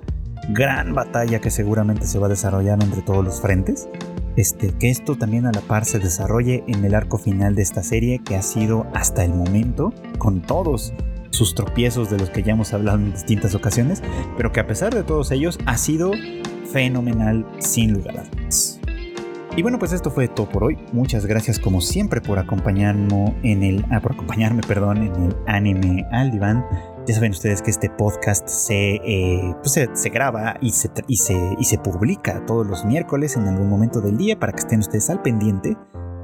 [0.50, 3.88] gran batalla que seguramente se va a desarrollar entre todos los frentes.
[4.36, 7.84] Este, que esto también a la par se desarrolle en el arco final de esta
[7.84, 10.94] serie que ha sido hasta el momento, con todos
[11.30, 14.02] sus tropiezos de los que ya hemos hablado en distintas ocasiones,
[14.38, 16.12] pero que a pesar de todos ellos ha sido
[16.72, 18.80] fenomenal sin lugar a dudas.
[19.56, 20.80] Y bueno, pues esto fue todo por hoy.
[20.94, 26.08] Muchas gracias como siempre por acompañarme en el, ah, por acompañarme, perdón, en el anime
[26.12, 26.66] al diván.
[27.06, 31.36] Ya saben ustedes que este podcast se, eh, pues se, graba y se, y, se,
[31.60, 35.10] y se publica todos los miércoles en algún momento del día para que estén ustedes
[35.10, 35.76] al pendiente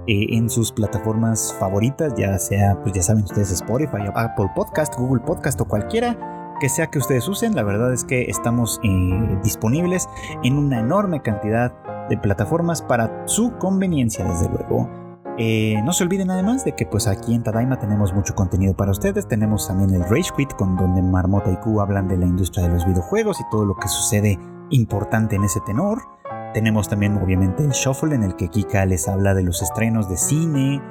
[0.07, 5.21] eh, en sus plataformas favoritas, ya sea, pues ya saben ustedes, Spotify, Apple Podcast, Google
[5.25, 6.17] Podcast o cualquiera
[6.61, 7.55] que sea que ustedes usen.
[7.55, 10.07] La verdad es que estamos eh, disponibles
[10.43, 11.73] en una enorme cantidad
[12.07, 14.89] de plataformas para su conveniencia, desde luego.
[15.41, 18.91] Eh, no se olviden además de que pues aquí en Tadaima tenemos mucho contenido para
[18.91, 19.25] ustedes.
[19.25, 22.73] Tenemos también el Rage Quit con donde Marmota y Q hablan de la industria de
[22.73, 24.37] los videojuegos y todo lo que sucede
[24.69, 26.01] importante en ese tenor.
[26.53, 30.17] Tenemos también obviamente el Shuffle en el que Kika les habla de los estrenos de
[30.17, 30.81] cine,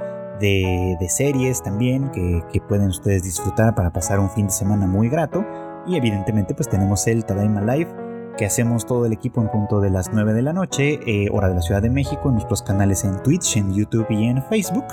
[0.41, 5.11] de, series también que, que, pueden ustedes disfrutar para pasar un fin de semana muy
[5.11, 5.45] grato.
[5.87, 8.08] Y evidentemente pues tenemos el Tadaima Live
[8.39, 11.49] que hacemos todo el equipo en punto de las 9 de la noche, eh, hora
[11.49, 14.85] de la Ciudad de México, en nuestros canales en Twitch, en YouTube y en Facebook,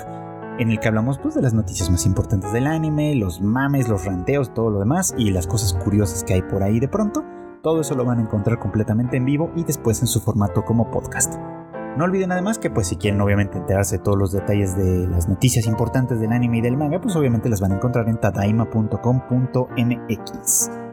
[0.58, 4.04] en el que hablamos pues, de las noticias más importantes del anime, los mames, los
[4.04, 7.24] ranteos, todo lo demás y las cosas curiosas que hay por ahí de pronto.
[7.62, 10.90] Todo eso lo van a encontrar completamente en vivo y después en su formato como
[10.90, 11.36] podcast.
[11.96, 15.28] No olviden además que pues si quieren obviamente enterarse de todos los detalles de las
[15.28, 20.85] noticias importantes del anime y del manga, pues obviamente las van a encontrar en tadaima.com.mx.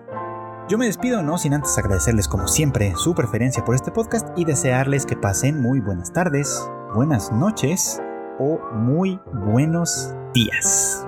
[0.69, 4.45] Yo me despido, no sin antes agradecerles como siempre su preferencia por este podcast y
[4.45, 8.01] desearles que pasen muy buenas tardes, buenas noches
[8.39, 11.05] o muy buenos días.